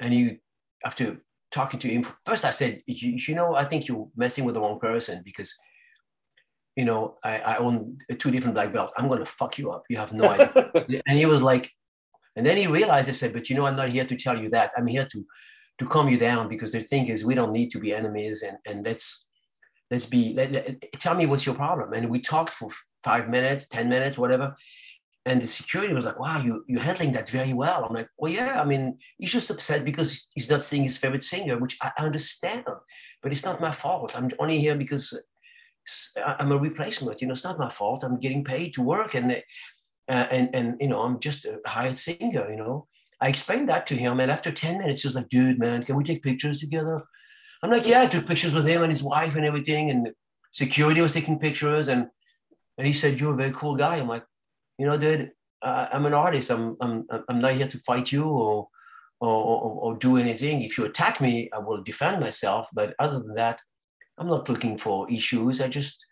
and 0.00 0.14
you 0.14 0.38
after 0.84 1.18
talking 1.50 1.78
to 1.80 1.88
him 1.88 2.02
first, 2.24 2.44
I 2.44 2.50
said, 2.50 2.82
"You, 2.86 3.16
you 3.16 3.34
know, 3.34 3.54
I 3.54 3.64
think 3.64 3.88
you're 3.88 4.08
messing 4.16 4.44
with 4.44 4.54
the 4.54 4.60
wrong 4.60 4.78
person 4.80 5.22
because." 5.24 5.54
You 6.76 6.84
know, 6.84 7.16
I, 7.24 7.38
I 7.38 7.56
own 7.56 7.98
two 8.18 8.30
different 8.30 8.54
black 8.54 8.72
belts. 8.72 8.92
I'm 8.96 9.08
gonna 9.08 9.26
fuck 9.26 9.58
you 9.58 9.70
up. 9.72 9.84
You 9.88 9.96
have 9.98 10.12
no 10.12 10.28
idea. 10.30 10.70
and 11.06 11.18
he 11.18 11.26
was 11.26 11.42
like, 11.42 11.70
and 12.36 12.46
then 12.46 12.56
he 12.56 12.66
realized. 12.66 13.08
I 13.08 13.12
said, 13.12 13.32
"But 13.32 13.50
you 13.50 13.56
know, 13.56 13.66
I'm 13.66 13.76
not 13.76 13.90
here 13.90 14.04
to 14.04 14.16
tell 14.16 14.38
you 14.40 14.48
that. 14.50 14.70
I'm 14.76 14.86
here 14.86 15.06
to 15.12 15.26
to 15.78 15.86
calm 15.86 16.08
you 16.08 16.18
down 16.18 16.48
because 16.48 16.72
the 16.72 16.80
thing 16.80 17.08
is, 17.08 17.24
we 17.24 17.34
don't 17.34 17.52
need 17.52 17.70
to 17.72 17.80
be 17.80 17.94
enemies, 17.94 18.42
and 18.42 18.56
and 18.66 18.84
let's 18.84 19.28
let's 19.90 20.06
be. 20.06 20.34
Let, 20.34 20.52
let- 20.52 20.92
tell 21.00 21.14
me 21.16 21.26
what's 21.26 21.44
your 21.44 21.56
problem." 21.56 21.92
And 21.92 22.08
we 22.08 22.20
talked 22.20 22.52
for 22.52 22.70
five 23.02 23.28
minutes, 23.28 23.66
ten 23.66 23.88
minutes, 23.88 24.16
whatever. 24.16 24.54
And 25.26 25.42
the 25.42 25.46
security 25.46 25.92
was 25.92 26.04
like, 26.04 26.20
"Wow, 26.20 26.40
you 26.40 26.64
you're 26.68 26.80
handling 26.80 27.12
that 27.14 27.28
very 27.28 27.52
well." 27.52 27.84
I'm 27.84 27.94
like, 27.94 28.08
"Well, 28.16 28.32
yeah. 28.32 28.62
I 28.62 28.64
mean, 28.64 28.98
he's 29.18 29.32
just 29.32 29.50
upset 29.50 29.84
because 29.84 30.28
he's 30.34 30.48
not 30.48 30.64
seeing 30.64 30.84
his 30.84 30.96
favorite 30.96 31.24
singer, 31.24 31.58
which 31.58 31.76
I 31.82 31.90
understand, 31.98 32.64
but 33.22 33.32
it's 33.32 33.44
not 33.44 33.60
my 33.60 33.72
fault. 33.72 34.16
I'm 34.16 34.30
only 34.38 34.60
here 34.60 34.76
because." 34.76 35.12
I'm 36.24 36.52
a 36.52 36.58
replacement. 36.58 37.20
You 37.20 37.28
know, 37.28 37.32
it's 37.32 37.44
not 37.44 37.58
my 37.58 37.68
fault. 37.68 38.02
I'm 38.02 38.18
getting 38.18 38.44
paid 38.44 38.74
to 38.74 38.82
work, 38.82 39.14
and 39.14 39.32
uh, 39.32 40.26
and 40.30 40.54
and 40.54 40.76
you 40.80 40.88
know, 40.88 41.02
I'm 41.02 41.20
just 41.20 41.44
a 41.44 41.60
hired 41.66 41.96
singer. 41.96 42.50
You 42.50 42.56
know, 42.56 42.86
I 43.20 43.28
explained 43.28 43.68
that 43.68 43.86
to 43.88 43.94
him, 43.94 44.20
and 44.20 44.30
after 44.30 44.50
ten 44.50 44.78
minutes, 44.78 45.02
he 45.02 45.08
was 45.08 45.14
like, 45.14 45.28
"Dude, 45.28 45.58
man, 45.58 45.84
can 45.84 45.96
we 45.96 46.04
take 46.04 46.22
pictures 46.22 46.60
together?" 46.60 47.02
I'm 47.62 47.70
like, 47.70 47.86
"Yeah." 47.86 48.02
I 48.02 48.06
took 48.06 48.26
pictures 48.26 48.54
with 48.54 48.66
him 48.66 48.82
and 48.82 48.90
his 48.90 49.02
wife 49.02 49.36
and 49.36 49.46
everything, 49.46 49.90
and 49.90 50.12
security 50.52 51.00
was 51.00 51.12
taking 51.12 51.38
pictures, 51.38 51.88
and 51.88 52.08
and 52.78 52.86
he 52.86 52.92
said, 52.92 53.18
"You're 53.20 53.34
a 53.34 53.36
very 53.36 53.52
cool 53.52 53.76
guy." 53.76 53.96
I'm 53.96 54.08
like, 54.08 54.24
"You 54.78 54.86
know, 54.86 54.98
dude, 54.98 55.30
uh, 55.62 55.86
I'm 55.92 56.06
an 56.06 56.14
artist. 56.14 56.50
I'm 56.50 56.76
I'm 56.80 57.06
I'm 57.28 57.40
not 57.40 57.52
here 57.52 57.68
to 57.68 57.78
fight 57.80 58.12
you 58.12 58.24
or." 58.24 58.68
Or, 59.22 59.28
or, 59.28 59.72
or 59.82 59.96
do 59.98 60.16
anything. 60.16 60.62
If 60.62 60.78
you 60.78 60.86
attack 60.86 61.20
me, 61.20 61.50
I 61.52 61.58
will 61.58 61.82
defend 61.82 62.22
myself. 62.22 62.70
But 62.72 62.94
other 62.98 63.18
than 63.18 63.34
that, 63.34 63.60
I'm 64.20 64.26
not 64.26 64.50
looking 64.50 64.76
for 64.76 65.10
issues. 65.10 65.62
I 65.62 65.68
just, 65.68 66.04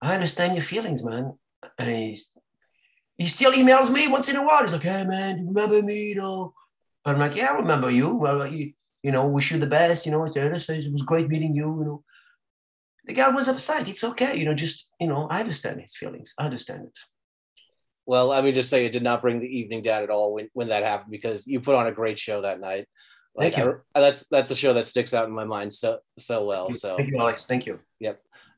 I 0.00 0.14
understand 0.14 0.54
your 0.54 0.64
feelings, 0.64 1.04
man. 1.04 1.34
And 1.78 1.94
he's, 1.94 2.30
he 3.18 3.26
still 3.26 3.52
emails 3.52 3.92
me 3.92 4.08
once 4.08 4.30
in 4.30 4.36
a 4.36 4.44
while. 4.44 4.62
He's 4.62 4.72
like, 4.72 4.82
hey, 4.82 5.04
man, 5.04 5.36
do 5.36 5.42
you 5.42 5.48
remember 5.48 5.82
me? 5.82 6.08
You 6.08 6.14
know? 6.14 6.54
And 7.04 7.14
I'm 7.14 7.20
like, 7.20 7.36
yeah, 7.36 7.50
I 7.52 7.58
remember 7.58 7.90
you. 7.90 8.14
Well, 8.14 8.50
you, 8.50 8.72
you 9.02 9.12
know, 9.12 9.26
wish 9.26 9.52
you 9.52 9.58
the 9.58 9.66
best. 9.66 10.06
You 10.06 10.12
know, 10.12 10.24
it 10.24 10.92
was 10.92 11.02
great 11.02 11.28
meeting 11.28 11.54
you. 11.54 11.78
You 11.78 11.84
know, 11.84 12.04
the 13.04 13.12
guy 13.12 13.28
was 13.28 13.48
upset. 13.48 13.86
It's 13.86 14.02
okay. 14.02 14.34
You 14.34 14.46
know, 14.46 14.54
just, 14.54 14.88
you 14.98 15.08
know, 15.08 15.28
I 15.30 15.40
understand 15.40 15.78
his 15.78 15.94
feelings. 15.94 16.32
I 16.38 16.46
understand 16.46 16.86
it. 16.86 16.98
Well, 18.06 18.28
let 18.28 18.44
me 18.44 18.52
just 18.52 18.70
say 18.70 18.86
it 18.86 18.92
did 18.92 19.02
not 19.02 19.20
bring 19.20 19.40
the 19.40 19.58
evening 19.58 19.82
down 19.82 20.02
at 20.02 20.10
all 20.10 20.32
when, 20.32 20.48
when 20.54 20.68
that 20.68 20.84
happened 20.84 21.10
because 21.10 21.46
you 21.46 21.60
put 21.60 21.74
on 21.74 21.86
a 21.86 21.92
great 21.92 22.18
show 22.18 22.40
that 22.42 22.60
night. 22.60 22.88
Like 23.34 23.54
Thank 23.54 23.64
you. 23.64 23.80
I- 23.94 24.00
that's 24.00 24.26
that's 24.28 24.50
a 24.50 24.56
show 24.56 24.74
that 24.74 24.84
sticks 24.84 25.14
out 25.14 25.26
in 25.26 25.32
my 25.32 25.44
mind 25.44 25.72
so 25.72 25.98
so 26.18 26.44
well. 26.44 26.70
So 26.70 26.96
Thank 26.96 27.10
you, 27.10 27.18
Alex. 27.18 27.46
Thank 27.46 27.66
you. 27.66 27.80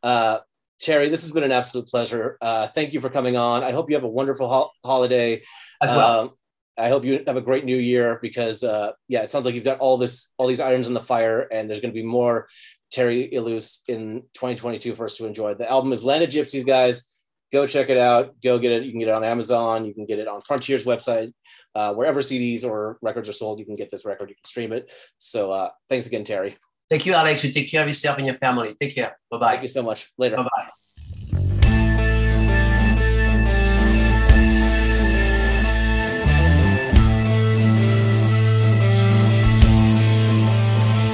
uh, 0.03 0.41
Terry, 0.81 1.09
this 1.09 1.23
has 1.23 1.33
been 1.33 1.45
an 1.45 1.53
absolute 1.53 1.87
pleasure. 1.87 2.37
Uh, 2.43 2.67
thank 2.69 2.93
you 2.93 3.01
for 3.01 3.09
coming 3.09 3.37
on. 3.37 3.63
I 3.63 3.73
hope 3.73 3.89
you 3.89 3.97
have 3.97 4.05
a 4.05 4.09
wonderful 4.09 4.49
ho- 4.49 4.71
holiday. 4.85 5.43
As 5.81 5.91
well. 5.91 6.21
Um, 6.21 6.31
I 6.77 6.89
hope 6.89 7.05
you 7.05 7.23
have 7.27 7.37
a 7.37 7.41
great 7.41 7.65
new 7.65 7.77
year 7.77 8.19
because 8.21 8.65
uh, 8.65 8.93
yeah, 9.09 9.23
it 9.23 9.31
sounds 9.31 9.47
like 9.47 9.55
you've 9.55 9.65
got 9.65 9.79
all 9.79 9.97
this 9.97 10.33
all 10.37 10.49
these 10.49 10.61
irons 10.61 10.89
in 10.89 10.95
the 10.95 11.01
fire, 11.01 11.41
and 11.41 11.71
there's 11.71 11.81
going 11.81 11.95
to 11.95 12.01
be 12.01 12.05
more 12.05 12.49
Terry 12.91 13.31
Ilous 13.33 13.83
in 13.89 14.23
2022 14.35 14.95
for 14.97 15.05
us 15.05 15.17
to 15.17 15.27
enjoy. 15.27 15.55
The 15.55 15.71
album 15.71 15.93
is 15.93 16.05
Land 16.05 16.25
of 16.25 16.31
Gypsies, 16.31 16.67
guys. 16.67 17.14
Go 17.55 17.69
check 17.69 17.89
it 17.89 17.97
out. 17.97 18.35
Go 18.43 18.59
get 18.59 18.73
it. 18.73 18.83
You 18.83 18.91
can 18.91 18.99
get 18.99 19.11
it 19.11 19.15
on 19.15 19.23
Amazon. 19.23 19.85
You 19.85 19.95
can 19.95 20.07
get 20.07 20.19
it 20.19 20.27
on 20.27 20.41
Frontier's 20.41 20.83
website. 20.83 21.33
Uh, 21.73 21.95
wherever 21.95 22.19
CDs 22.19 22.65
or 22.65 22.99
records 23.01 23.29
are 23.29 23.33
sold, 23.33 23.61
you 23.61 23.65
can 23.65 23.77
get 23.77 23.93
this 23.93 24.05
record. 24.05 24.29
You 24.29 24.35
can 24.35 24.45
stream 24.45 24.73
it. 24.73 24.91
So 25.19 25.53
uh, 25.53 25.71
thanks 25.89 26.09
again, 26.09 26.25
Terry. 26.25 26.57
Thank 26.91 27.07
you, 27.07 27.15
Alex. 27.15 27.45
You 27.45 27.53
take 27.53 27.71
care 27.71 27.83
of 27.83 27.87
yourself 27.87 28.19
and 28.19 28.27
your 28.27 28.35
family. 28.35 28.75
Take 28.75 28.97
care. 28.97 29.17
Bye 29.31 29.39
bye. 29.39 29.51
Thank 29.51 29.63
you 29.63 29.69
so 29.69 29.85
much. 29.85 30.13
Later. 30.19 30.39
Bye 30.39 30.43
bye. 30.43 30.69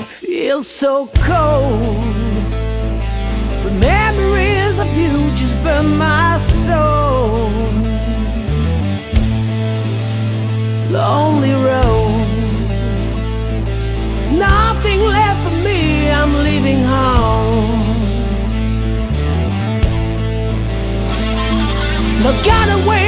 Feel 0.08 0.62
so 0.62 1.06
cold. 1.16 2.50
But 3.62 3.74
memories 3.74 4.78
of 4.78 4.88
you 4.96 5.36
just 5.36 5.54
burn 5.62 5.98
my 5.98 6.29
lonely 10.90 11.52
road. 11.52 12.26
Nothing 14.32 15.00
left 15.00 15.40
for 15.44 15.56
me, 15.64 16.10
I'm 16.10 16.32
leaving 16.44 16.82
home. 16.82 17.80
But 22.22 22.44
got 22.44 22.68
away. 22.84 22.99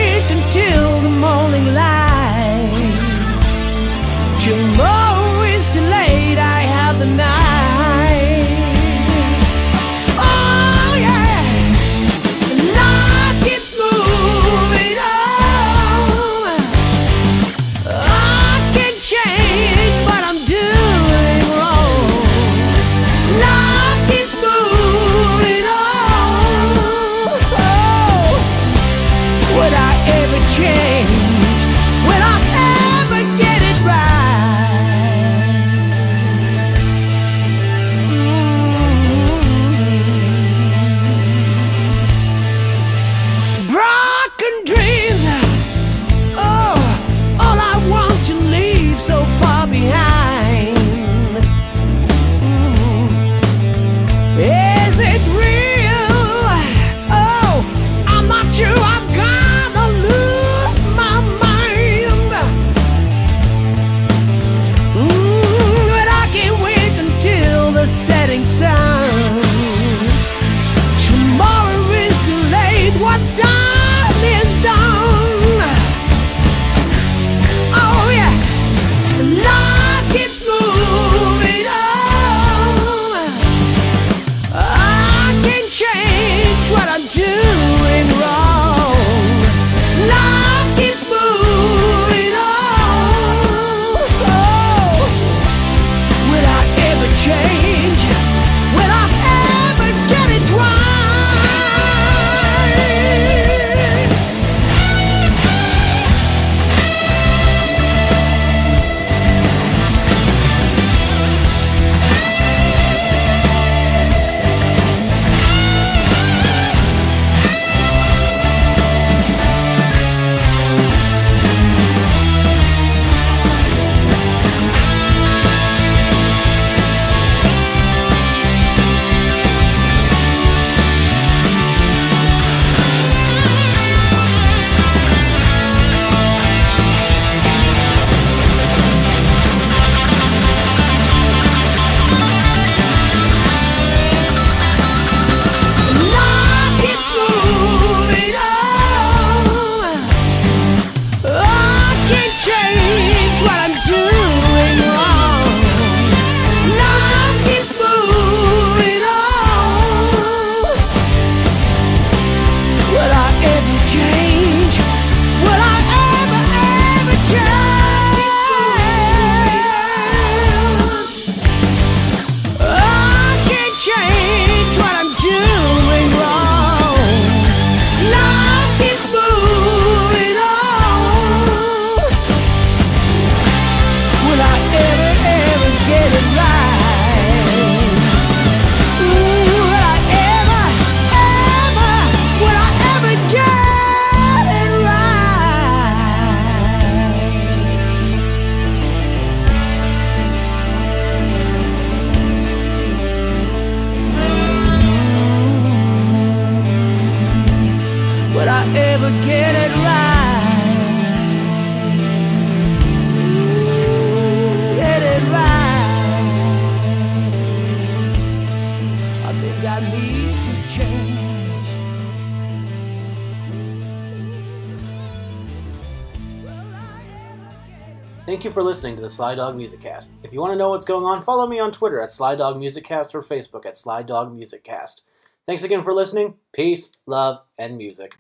Thank 228.42 228.50
you 228.50 228.60
for 228.60 228.64
listening 228.64 228.96
to 228.96 229.02
the 229.02 229.08
Sly 229.08 229.36
Dog 229.36 229.54
Music 229.54 229.80
Cast. 229.80 230.10
If 230.24 230.32
you 230.32 230.40
want 230.40 230.52
to 230.52 230.56
know 230.56 230.70
what's 230.70 230.84
going 230.84 231.04
on, 231.04 231.22
follow 231.22 231.46
me 231.46 231.60
on 231.60 231.70
Twitter 231.70 232.00
at 232.00 232.10
Sly 232.10 232.34
Dog 232.34 232.58
Music 232.58 232.82
Cast 232.82 233.14
or 233.14 233.22
Facebook 233.22 233.64
at 233.64 233.78
Sly 233.78 234.02
Dog 234.02 234.34
Music 234.34 234.64
Cast. 234.64 235.04
Thanks 235.46 235.62
again 235.62 235.84
for 235.84 235.94
listening. 235.94 236.34
Peace, 236.52 236.96
love, 237.06 237.42
and 237.56 237.78
music. 237.78 238.10